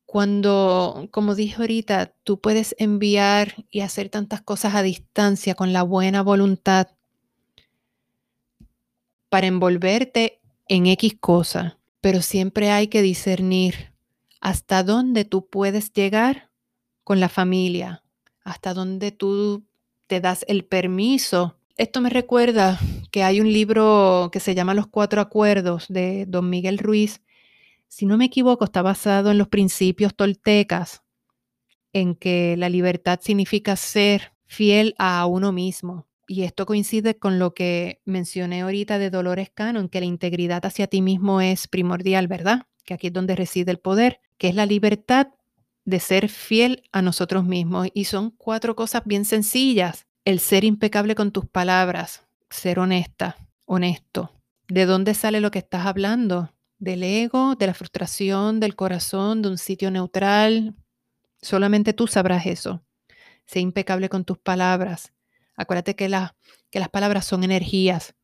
Cuando, 0.06 1.08
como 1.12 1.36
dije 1.36 1.54
ahorita, 1.60 2.12
tú 2.24 2.40
puedes 2.40 2.74
enviar 2.76 3.54
y 3.70 3.82
hacer 3.82 4.08
tantas 4.08 4.42
cosas 4.42 4.74
a 4.74 4.82
distancia 4.82 5.54
con 5.54 5.72
la 5.72 5.84
buena 5.84 6.22
voluntad 6.22 6.88
para 9.28 9.46
envolverte 9.46 10.40
en 10.68 10.86
X 10.86 11.16
cosa, 11.20 11.78
pero 12.00 12.22
siempre 12.22 12.70
hay 12.70 12.88
que 12.88 13.02
discernir 13.02 13.92
hasta 14.40 14.82
dónde 14.82 15.24
tú 15.24 15.46
puedes 15.46 15.92
llegar 15.92 16.50
con 17.02 17.20
la 17.20 17.28
familia, 17.28 18.02
hasta 18.42 18.74
dónde 18.74 19.12
tú 19.12 19.64
te 20.06 20.20
das 20.20 20.44
el 20.48 20.64
permiso. 20.64 21.56
Esto 21.76 22.00
me 22.00 22.10
recuerda 22.10 22.78
que 23.10 23.22
hay 23.22 23.40
un 23.40 23.52
libro 23.52 24.30
que 24.32 24.40
se 24.40 24.54
llama 24.54 24.74
Los 24.74 24.86
Cuatro 24.86 25.20
Acuerdos 25.20 25.86
de 25.88 26.26
Don 26.26 26.48
Miguel 26.50 26.78
Ruiz 26.78 27.20
si 27.94 28.06
no 28.06 28.16
me 28.16 28.24
equivoco, 28.24 28.64
está 28.64 28.82
basado 28.82 29.30
en 29.30 29.38
los 29.38 29.46
principios 29.46 30.16
toltecas, 30.16 31.04
en 31.92 32.16
que 32.16 32.56
la 32.56 32.68
libertad 32.68 33.20
significa 33.22 33.76
ser 33.76 34.32
fiel 34.46 34.96
a 34.98 35.24
uno 35.26 35.52
mismo. 35.52 36.04
Y 36.26 36.42
esto 36.42 36.66
coincide 36.66 37.18
con 37.18 37.38
lo 37.38 37.54
que 37.54 38.00
mencioné 38.04 38.62
ahorita 38.62 38.98
de 38.98 39.10
Dolores 39.10 39.50
Cannon, 39.52 39.88
que 39.88 40.00
la 40.00 40.06
integridad 40.06 40.64
hacia 40.64 40.86
ti 40.86 41.02
mismo 41.02 41.40
es 41.40 41.68
primordial, 41.68 42.28
¿verdad? 42.28 42.66
Que 42.84 42.94
aquí 42.94 43.08
es 43.08 43.12
donde 43.12 43.36
reside 43.36 43.70
el 43.70 43.78
poder, 43.78 44.20
que 44.38 44.48
es 44.48 44.54
la 44.54 44.66
libertad 44.66 45.28
de 45.84 46.00
ser 46.00 46.28
fiel 46.28 46.84
a 46.92 47.02
nosotros 47.02 47.44
mismos. 47.44 47.88
Y 47.94 48.04
son 48.04 48.30
cuatro 48.30 48.74
cosas 48.74 49.02
bien 49.04 49.24
sencillas. 49.24 50.06
El 50.24 50.40
ser 50.40 50.64
impecable 50.64 51.14
con 51.14 51.32
tus 51.32 51.46
palabras, 51.46 52.26
ser 52.48 52.78
honesta, 52.78 53.36
honesto. 53.66 54.32
¿De 54.68 54.86
dónde 54.86 55.12
sale 55.12 55.40
lo 55.40 55.50
que 55.50 55.58
estás 55.58 55.84
hablando? 55.84 56.54
del 56.84 57.02
ego, 57.02 57.56
de 57.56 57.66
la 57.66 57.74
frustración, 57.74 58.60
del 58.60 58.76
corazón, 58.76 59.42
de 59.42 59.48
un 59.48 59.58
sitio 59.58 59.90
neutral. 59.90 60.76
Solamente 61.40 61.94
tú 61.94 62.06
sabrás 62.06 62.46
eso. 62.46 62.84
Sé 63.46 63.60
impecable 63.60 64.08
con 64.08 64.24
tus 64.24 64.38
palabras. 64.38 65.12
Acuérdate 65.56 65.96
que, 65.96 66.10
que 66.70 66.80
las 66.80 66.88
palabras 66.88 67.24
son 67.24 67.44
energías. 67.44 68.14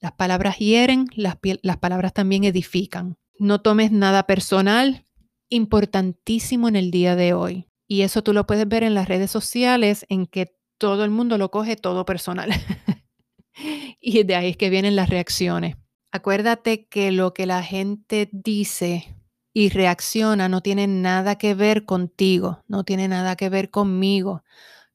Las 0.00 0.12
palabras 0.12 0.58
hieren, 0.58 1.06
las, 1.14 1.36
las 1.62 1.76
palabras 1.78 2.12
también 2.12 2.44
edifican. 2.44 3.16
No 3.38 3.60
tomes 3.60 3.90
nada 3.90 4.26
personal, 4.26 5.06
importantísimo 5.48 6.68
en 6.68 6.76
el 6.76 6.90
día 6.90 7.16
de 7.16 7.32
hoy. 7.32 7.68
Y 7.86 8.02
eso 8.02 8.22
tú 8.22 8.32
lo 8.32 8.46
puedes 8.46 8.68
ver 8.68 8.82
en 8.82 8.94
las 8.94 9.08
redes 9.08 9.30
sociales, 9.30 10.06
en 10.08 10.26
que 10.26 10.56
todo 10.78 11.04
el 11.04 11.10
mundo 11.10 11.38
lo 11.38 11.50
coge 11.50 11.76
todo 11.76 12.04
personal. 12.04 12.50
y 14.00 14.22
de 14.24 14.34
ahí 14.34 14.50
es 14.50 14.56
que 14.56 14.70
vienen 14.70 14.96
las 14.96 15.08
reacciones. 15.08 15.76
Acuérdate 16.10 16.86
que 16.86 17.10
lo 17.10 17.34
que 17.34 17.46
la 17.46 17.62
gente 17.62 18.28
dice 18.30 19.16
y 19.52 19.68
reacciona 19.68 20.48
no 20.48 20.60
tiene 20.60 20.86
nada 20.86 21.36
que 21.38 21.54
ver 21.54 21.84
contigo, 21.84 22.62
no 22.68 22.84
tiene 22.84 23.08
nada 23.08 23.36
que 23.36 23.48
ver 23.48 23.70
conmigo. 23.70 24.42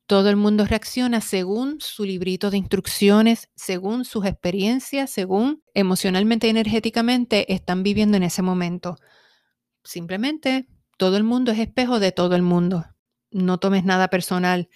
Todo 0.10 0.32
el 0.32 0.38
mundo 0.38 0.66
reacciona 0.66 1.22
según 1.22 1.82
su 1.82 2.03
librito 2.03 2.49
de 2.49 2.57
instrucciones, 2.57 3.47
según 3.53 4.05
sus 4.05 4.26
experiencias, 4.26 5.12
según 5.12 5.62
emocionalmente 5.76 6.47
y 6.47 6.49
energéticamente 6.49 7.53
están 7.53 7.84
viviendo 7.84 8.18
en 8.18 8.24
ese 8.24 8.41
momento. 8.41 8.95
Simplemente 9.84 10.68
todo 10.97 11.16
el 11.16 11.24
mundo 11.24 11.51
es 11.51 11.60
espejo 11.60 11.99
de 11.99 12.12
todo 12.12 12.36
el 12.36 12.41
mundo. 12.41 12.88
No 13.30 13.60
tomes 13.60 13.86
nada 13.86 14.07
personal. 14.07 14.70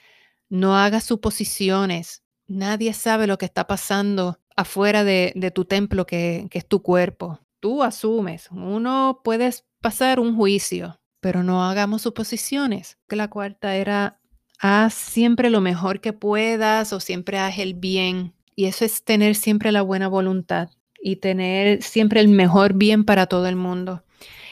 No 0.49 0.77
hagas 0.77 1.05
suposiciones. 1.05 2.21
Nadie 2.45 2.93
sabe 2.93 3.25
lo 3.25 3.39
que 3.39 3.45
está 3.45 3.65
pasando 3.65 4.39
afuera 4.55 5.03
de, 5.03 5.51
tu 5.51 5.65
templo, 5.65 6.05
que, 6.05 6.45
que 6.51 6.59
es 6.59 6.67
tu 6.67 6.83
cuerpo. 6.83 7.39
Tú 7.59 7.81
asumes. 7.81 8.51
Uno 8.51 9.21
puede 9.23 9.49
pasar 9.81 10.19
un 10.19 10.35
juicio, 10.35 11.01
pero 11.21 11.41
no 11.41 11.67
hagamos 11.67 12.03
suposiciones. 12.03 12.99
Que 13.07 13.15
la 13.15 13.31
cuarta 13.31 13.75
era 13.75 14.19
haz 14.63 14.93
siempre 14.93 15.49
lo 15.49 15.59
mejor 15.59 15.99
que 15.99 16.13
puedas 16.13 16.93
o 16.93 17.01
siempre 17.01 17.37
haz 17.37 17.59
el 17.59 17.73
bien. 17.73 18.33
Y 18.55 18.65
eso 18.65 18.85
es 18.85 19.03
tener 19.03 19.35
siempre 19.35 19.73
la 19.73 19.81
buena 19.81 20.07
voluntad 20.07 20.69
y 21.01 21.17
tener 21.17 21.83
siempre 21.83 22.21
el 22.21 22.29
mejor 22.29 22.73
bien 22.73 23.03
para 23.03 23.27
todo 23.27 23.47
el 23.47 23.57
mundo. 23.57 24.05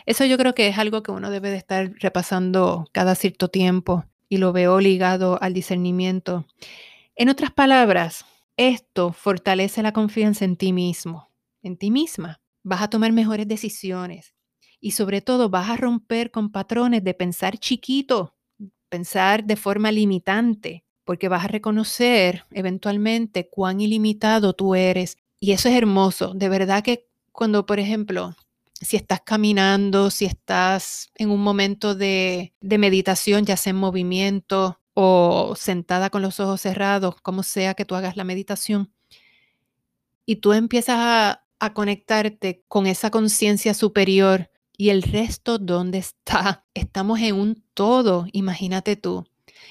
Eso 0.05 0.25
yo 0.25 0.37
creo 0.37 0.53
que 0.53 0.67
es 0.67 0.77
algo 0.77 1.01
que 1.01 1.11
uno 1.11 1.31
debe 1.31 1.49
de 1.49 1.55
estar 1.55 1.93
repasando 1.99 2.89
cada 2.91 3.15
cierto 3.15 3.47
tiempo 3.47 4.03
y 4.27 4.37
lo 4.37 4.51
veo 4.51 4.81
ligado 4.81 5.41
al 5.41 5.53
discernimiento. 5.53 6.45
En 7.15 7.29
otras 7.29 7.51
palabras, 7.51 8.25
esto 8.57 9.13
fortalece 9.13 9.81
la 9.81 9.93
confianza 9.93 10.43
en 10.43 10.57
ti 10.57 10.73
mismo, 10.73 11.31
en 11.63 11.77
ti 11.77 11.89
misma. 11.89 12.41
Vas 12.63 12.81
a 12.81 12.89
tomar 12.89 13.13
mejores 13.13 13.47
decisiones 13.47 14.35
y 14.81 14.91
sobre 14.91 15.21
todo 15.21 15.49
vas 15.49 15.69
a 15.69 15.77
romper 15.77 16.31
con 16.31 16.51
patrones 16.51 17.01
de 17.01 17.13
pensar 17.13 17.57
chiquito, 17.57 18.35
pensar 18.91 19.45
de 19.45 19.55
forma 19.55 19.91
limitante, 19.91 20.83
porque 21.05 21.29
vas 21.29 21.45
a 21.45 21.47
reconocer 21.47 22.45
eventualmente 22.51 23.49
cuán 23.49 23.81
ilimitado 23.81 24.53
tú 24.53 24.75
eres. 24.75 25.17
Y 25.39 25.53
eso 25.53 25.69
es 25.69 25.75
hermoso. 25.75 26.33
De 26.35 26.49
verdad 26.49 26.83
que 26.83 27.07
cuando, 27.31 27.65
por 27.65 27.79
ejemplo, 27.79 28.35
si 28.81 28.97
estás 28.97 29.21
caminando, 29.21 30.11
si 30.11 30.25
estás 30.25 31.09
en 31.15 31.31
un 31.31 31.41
momento 31.41 31.95
de, 31.95 32.53
meditación, 32.61 33.45
ya 33.45 33.57
sea 33.57 33.71
en 33.71 33.77
movimiento 33.77 34.79
o 34.93 35.55
sentada 35.55 36.09
con 36.09 36.21
los 36.21 36.39
ojos 36.39 36.61
cerrados, 36.61 37.15
como 37.21 37.43
sea 37.43 37.73
que 37.73 37.85
tú 37.85 37.95
hagas 37.95 38.17
la 38.17 38.25
meditación, 38.25 38.91
y 40.25 40.35
tú 40.37 40.53
empiezas 40.53 40.97
a, 40.99 41.37
conectarte 41.73 42.63
con 42.67 42.87
esa 42.87 43.11
conciencia 43.11 43.75
superior 43.75 44.50
y 44.81 44.89
el 44.89 45.03
resto, 45.03 45.59
¿dónde 45.59 45.99
está? 45.99 46.65
Estamos 46.73 47.19
en 47.19 47.35
un 47.35 47.63
todo, 47.75 48.25
imagínate 48.31 48.95
tú. 48.95 49.27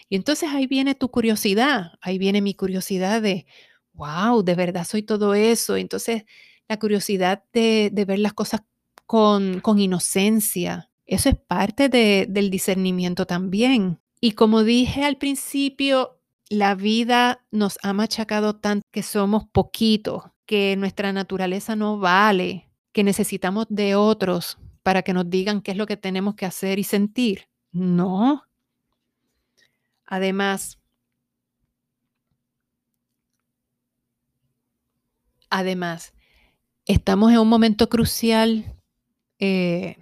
Y 0.09 0.15
entonces 0.15 0.51
ahí 0.51 0.69
viene 0.69 0.95
tu 0.95 1.11
curiosidad, 1.11 1.95
ahí 2.01 2.17
viene 2.17 2.41
mi 2.41 2.55
curiosidad 2.55 3.21
de, 3.21 3.45
wow, 3.93 4.45
de 4.45 4.55
verdad 4.55 4.87
soy 4.89 5.03
todo 5.03 5.35
eso. 5.35 5.77
Entonces, 5.77 6.27
la 6.69 6.79
curiosidad 6.79 7.43
de, 7.53 7.91
ver 8.07 8.21
las 8.21 8.35
cosas 8.35 8.61
con, 9.05 9.61
inocencia. 9.79 10.91
Eso 11.07 11.29
es 11.29 11.35
parte 11.35 11.89
del 11.89 12.49
discernimiento 12.49 13.27
también. 13.27 13.99
Y 14.21 14.33
como 14.33 14.63
dije 14.63 15.03
al 15.05 15.17
principio, 15.17 16.21
la 16.49 16.77
vida 16.77 17.45
nos 17.51 17.81
ha 17.83 17.93
machacado 17.93 18.55
tanto 18.55 18.87
que 18.93 19.03
somos 19.03 19.43
poquitos, 19.51 20.23
que 20.47 20.77
nuestra 20.77 21.13
naturaleza 21.13 21.75
no 21.75 21.99
vale, 21.99 22.71
que 22.93 23.03
necesitamos 23.03 23.67
de 23.71 23.97
otros 23.97 24.57
para 24.83 25.03
que 25.03 25.13
nos 25.13 25.29
digan 25.31 25.63
qué 25.63 25.73
es 25.73 25.77
lo 25.77 25.87
que 25.87 25.97
tenemos 25.97 26.35
que 26.35 26.47
hacer 26.47 26.79
y 26.79 26.85
sentir. 26.85 27.49
No. 27.73 28.45
Además, 30.07 30.79
además, 35.51 36.13
estamos 36.87 37.33
en 37.33 37.39
un 37.39 37.49
momento 37.49 37.89
crucial 37.89 38.81
eh, 39.41 39.97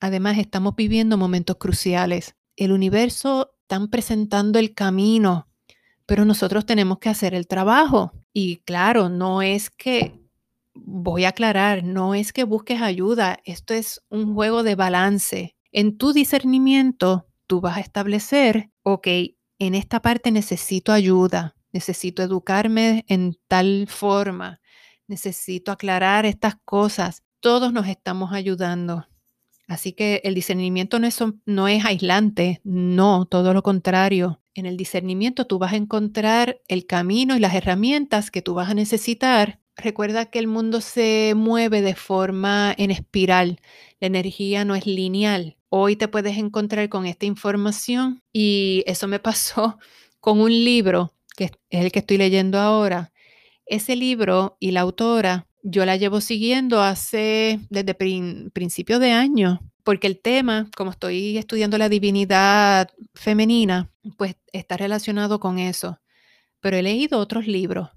además, 0.00 0.38
estamos 0.38 0.74
viviendo 0.76 1.16
momentos 1.16 1.56
cruciales. 1.56 2.34
El 2.56 2.72
universo 2.72 3.54
está 3.62 3.84
presentando 3.86 4.58
el 4.58 4.74
camino, 4.74 5.48
pero 6.04 6.24
nosotros 6.24 6.66
tenemos 6.66 6.98
que 6.98 7.08
hacer 7.08 7.32
el 7.32 7.46
trabajo. 7.46 8.12
Y 8.32 8.56
claro, 8.58 9.08
no 9.08 9.40
es 9.40 9.70
que, 9.70 10.20
voy 10.84 11.24
a 11.24 11.30
aclarar, 11.30 11.84
no 11.84 12.14
es 12.14 12.32
que 12.32 12.44
busques 12.44 12.80
ayuda, 12.82 13.38
esto 13.44 13.74
es 13.74 14.02
un 14.08 14.34
juego 14.34 14.62
de 14.62 14.74
balance. 14.74 15.56
En 15.72 15.98
tu 15.98 16.12
discernimiento, 16.12 17.26
tú 17.46 17.60
vas 17.60 17.76
a 17.76 17.80
establecer, 17.80 18.70
ok, 18.82 19.08
en 19.58 19.74
esta 19.74 20.00
parte 20.02 20.30
necesito 20.30 20.92
ayuda, 20.92 21.56
necesito 21.72 22.22
educarme 22.22 23.04
en 23.08 23.36
tal 23.48 23.86
forma, 23.88 24.60
necesito 25.06 25.72
aclarar 25.72 26.26
estas 26.26 26.56
cosas, 26.64 27.22
todos 27.40 27.72
nos 27.72 27.86
estamos 27.86 28.32
ayudando. 28.32 29.06
Así 29.68 29.92
que 29.92 30.20
el 30.24 30.34
discernimiento 30.34 30.98
no 30.98 31.06
es, 31.06 31.18
no 31.44 31.68
es 31.68 31.84
aislante, 31.84 32.60
no, 32.62 33.26
todo 33.26 33.52
lo 33.52 33.62
contrario. 33.62 34.40
En 34.54 34.64
el 34.64 34.76
discernimiento 34.76 35.46
tú 35.46 35.58
vas 35.58 35.72
a 35.72 35.76
encontrar 35.76 36.60
el 36.68 36.86
camino 36.86 37.36
y 37.36 37.40
las 37.40 37.54
herramientas 37.54 38.30
que 38.30 38.42
tú 38.42 38.54
vas 38.54 38.70
a 38.70 38.74
necesitar. 38.74 39.60
Recuerda 39.76 40.26
que 40.26 40.38
el 40.38 40.46
mundo 40.46 40.80
se 40.80 41.34
mueve 41.36 41.82
de 41.82 41.94
forma 41.94 42.74
en 42.78 42.90
espiral. 42.90 43.60
La 44.00 44.06
energía 44.06 44.64
no 44.64 44.74
es 44.74 44.86
lineal. 44.86 45.56
Hoy 45.68 45.96
te 45.96 46.08
puedes 46.08 46.38
encontrar 46.38 46.88
con 46.88 47.04
esta 47.06 47.26
información 47.26 48.22
y 48.32 48.82
eso 48.86 49.06
me 49.06 49.18
pasó 49.18 49.78
con 50.20 50.40
un 50.40 50.50
libro 50.50 51.12
que 51.36 51.44
es 51.44 51.52
el 51.68 51.92
que 51.92 52.00
estoy 52.00 52.16
leyendo 52.16 52.58
ahora. 52.58 53.12
Ese 53.66 53.96
libro 53.96 54.56
y 54.60 54.70
la 54.70 54.80
autora 54.80 55.46
yo 55.62 55.84
la 55.84 55.96
llevo 55.96 56.20
siguiendo 56.20 56.80
hace 56.80 57.58
desde 57.70 57.94
principio 58.52 58.98
de 59.00 59.10
año, 59.10 59.60
porque 59.82 60.06
el 60.06 60.20
tema, 60.20 60.70
como 60.76 60.92
estoy 60.92 61.36
estudiando 61.38 61.76
la 61.76 61.88
divinidad 61.88 62.88
femenina, 63.14 63.90
pues 64.16 64.36
está 64.52 64.76
relacionado 64.76 65.40
con 65.40 65.58
eso. 65.58 65.98
Pero 66.60 66.76
he 66.76 66.82
leído 66.82 67.18
otros 67.18 67.48
libros, 67.48 67.90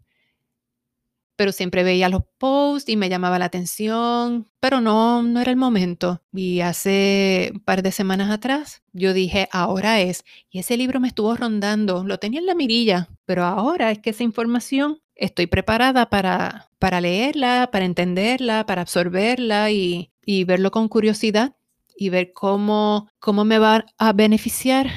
pero 1.40 1.54
siempre 1.54 1.86
veía 1.86 2.10
los 2.10 2.24
posts 2.38 2.90
y 2.90 2.98
me 2.98 3.08
llamaba 3.08 3.40
la 3.40 3.46
atención, 3.46 4.46
pero 4.60 4.82
no, 4.82 5.24
no 5.24 5.40
era 5.40 5.52
el 5.52 5.56
momento. 5.56 6.22
Y 6.34 6.60
hace 6.60 7.52
un 7.54 7.62
par 7.62 7.82
de 7.82 7.94
semanas 7.94 8.30
atrás 8.30 8.84
yo 8.92 9.14
dije, 9.14 9.48
ahora 9.54 10.02
es. 10.02 10.26
Y 10.50 10.60
ese 10.60 10.76
libro 10.76 11.00
me 11.00 11.08
estuvo 11.08 11.34
rondando, 11.38 12.04
lo 12.04 12.18
tenía 12.18 12.42
en 12.42 12.46
la 12.46 12.56
mirilla, 12.56 13.08
pero 13.24 13.46
ahora 13.46 13.90
es 13.90 14.00
que 14.00 14.10
esa 14.10 14.24
información 14.24 15.00
estoy 15.16 15.48
preparada 15.48 16.10
para, 16.10 16.72
para 16.78 17.00
leerla, 17.00 17.70
para 17.72 17.86
entenderla, 17.86 18.66
para 18.66 18.82
absorberla 18.82 19.72
y, 19.72 20.12
verlo 20.46 20.72
con 20.72 20.90
curiosidad 20.90 21.56
y 21.96 22.10
ver 22.10 22.34
cómo, 22.34 23.08
cómo 23.20 23.46
me 23.46 23.60
va 23.60 23.86
a 23.98 24.12
beneficiar 24.12 24.90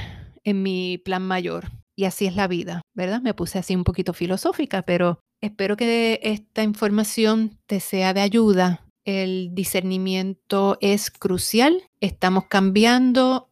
en 0.43 0.64
mi 0.64 0.99
plan 0.99 1.22
mayor. 1.22 1.70
Y 1.95 2.07
así 2.07 2.26
es 2.26 2.34
la 2.34 2.49
vida, 2.49 2.82
¿verdad? 2.95 3.20
Me 3.22 3.32
puse 3.32 3.61
así 3.61 3.76
un 3.76 3.84
poquito 3.84 4.12
filosófica, 4.12 4.82
pero 4.82 5.20
espero 5.43 5.76
que 5.76 6.20
esta 6.22 6.62
información 6.62 7.59
te 7.66 7.80
sea 7.80 8.14
de 8.14 8.22
ayuda. 8.22 8.86
El 9.05 9.51
discernimiento 9.53 10.78
es 10.80 11.11
crucial. 11.11 11.82
Estamos 12.01 12.45
cambiando. 12.47 13.51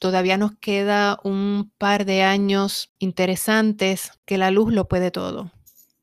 Todavía 0.00 0.38
nos 0.38 0.52
queda 0.52 1.18
un 1.24 1.72
par 1.76 2.04
de 2.04 2.22
años 2.22 2.92
interesantes 2.98 4.12
que 4.24 4.38
la 4.38 4.50
luz 4.50 4.72
lo 4.72 4.88
puede 4.88 5.10
todo 5.10 5.52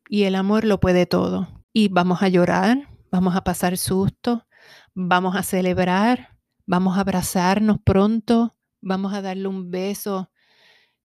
y 0.09 0.23
el 0.23 0.35
amor 0.35 0.65
lo 0.65 0.79
puede 0.79 1.05
todo. 1.05 1.47
Y 1.73 1.87
vamos 1.87 2.21
a 2.21 2.27
llorar, 2.27 2.89
vamos 3.11 3.35
a 3.35 3.43
pasar 3.43 3.77
susto, 3.77 4.45
vamos 4.93 5.35
a 5.37 5.43
celebrar, 5.43 6.37
vamos 6.65 6.97
a 6.97 7.01
abrazarnos 7.01 7.77
pronto, 7.83 8.55
vamos 8.81 9.13
a 9.13 9.21
darle 9.21 9.47
un 9.47 9.71
beso 9.71 10.29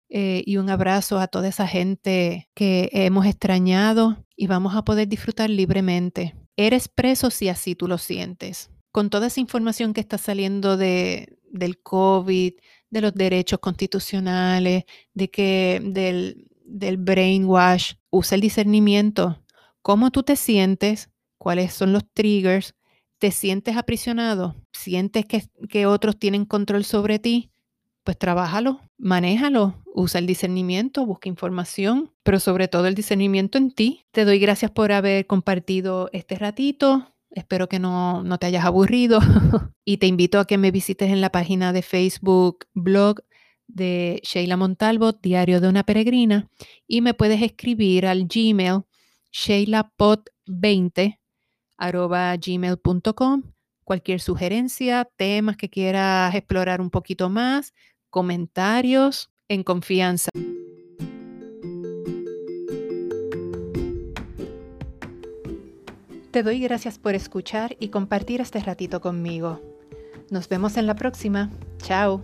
eh, 0.09 0.43
y 0.47 0.57
un 0.59 0.71
abrazo 0.71 1.19
a 1.19 1.29
toda 1.29 1.49
esa 1.49 1.67
gente 1.67 2.49
que 2.55 2.89
hemos 2.93 3.27
extrañado 3.27 4.25
y 4.37 4.47
vamos 4.47 4.75
a 4.75 4.85
poder 4.85 5.09
disfrutar 5.09 5.51
libremente. 5.51 6.35
Eres 6.57 6.89
preso 6.89 7.31
si 7.31 7.49
así 7.49 7.75
tú 7.75 7.89
lo 7.89 7.99
sientes. 7.99 8.71
Con 8.93 9.11
toda 9.11 9.27
esa 9.27 9.41
información 9.41 9.93
que 9.93 10.01
está 10.01 10.17
saliendo 10.17 10.77
de, 10.77 11.39
del 11.51 11.81
COVID, 11.83 12.55
de 12.91 13.01
los 13.01 13.15
derechos 13.15 13.59
constitucionales, 13.59 14.85
de 15.13 15.31
que 15.31 15.81
del, 15.85 16.49
del 16.65 16.97
brainwash, 16.97 17.95
usa 18.11 18.37
el 18.37 18.41
discernimiento. 18.41 19.43
¿Cómo 19.83 20.11
tú 20.11 20.23
te 20.23 20.37
sientes? 20.37 21.11
¿Cuáles 21.39 21.75
son 21.75 21.93
los 21.93 22.05
triggers? 22.13 22.75
¿Te 23.19 23.31
sientes 23.31 23.77
aprisionado? 23.77 24.57
¿Sientes 24.73 25.27
que, 25.27 25.45
que 25.69 25.87
otros 25.87 26.19
tienen 26.19 26.45
control 26.45 26.85
sobre 26.85 27.19
ti? 27.19 27.51
Pues 28.07 28.19
trabájalo, 28.19 28.81
manéjalo, 28.99 29.83
usa 29.93 30.21
el 30.21 30.29
discernimiento, 30.29 31.05
busca 31.05 31.29
información, 31.29 32.13
pero 32.23 32.39
sobre 32.39 32.69
todo 32.69 32.87
el 32.87 32.95
discernimiento 32.95 33.59
en 33.59 33.73
ti. 33.73 34.07
Te 34.13 34.25
doy 34.25 34.39
gracias 34.39 34.71
por 34.71 34.93
haber 34.93 35.27
compartido 35.27 36.09
este 36.13 36.37
ratito. 36.37 37.17
Espero 37.33 37.69
que 37.69 37.81
no, 37.81 38.23
no 38.23 38.39
te 38.39 38.47
hayas 38.47 38.65
aburrido 38.65 39.19
y 39.85 39.97
te 39.97 40.07
invito 40.07 40.39
a 40.39 40.47
que 40.47 40.57
me 40.57 40.71
visites 40.71 41.11
en 41.11 41.21
la 41.21 41.33
página 41.33 41.73
de 41.73 41.83
Facebook, 41.83 42.67
blog 42.75 43.23
de 43.67 44.21
Sheila 44.23 44.57
Montalvo, 44.57 45.11
Diario 45.11 45.61
de 45.61 45.67
una 45.67 45.83
Peregrina, 45.83 46.49
y 46.87 47.01
me 47.01 47.13
puedes 47.13 47.43
escribir 47.43 48.07
al 48.07 48.29
Gmail 48.29 48.83
sheilapod20 49.33 51.19
gmail.com. 52.41 53.43
Cualquier 53.83 54.21
sugerencia, 54.21 55.09
temas 55.17 55.57
que 55.57 55.71
quieras 55.71 56.35
explorar 56.37 56.81
un 56.81 56.91
poquito 56.91 57.31
más, 57.31 57.73
comentarios 58.11 59.31
en 59.49 59.63
confianza. 59.63 60.31
Te 66.31 66.43
doy 66.43 66.61
gracias 66.61 66.99
por 66.99 67.15
escuchar 67.15 67.77
y 67.81 67.89
compartir 67.89 68.43
este 68.43 68.61
ratito 68.61 69.01
conmigo. 69.01 69.63
Nos 70.31 70.49
vemos 70.49 70.77
en 70.77 70.87
la 70.87 70.95
próxima. 70.95 71.51
Chao. 71.79 72.23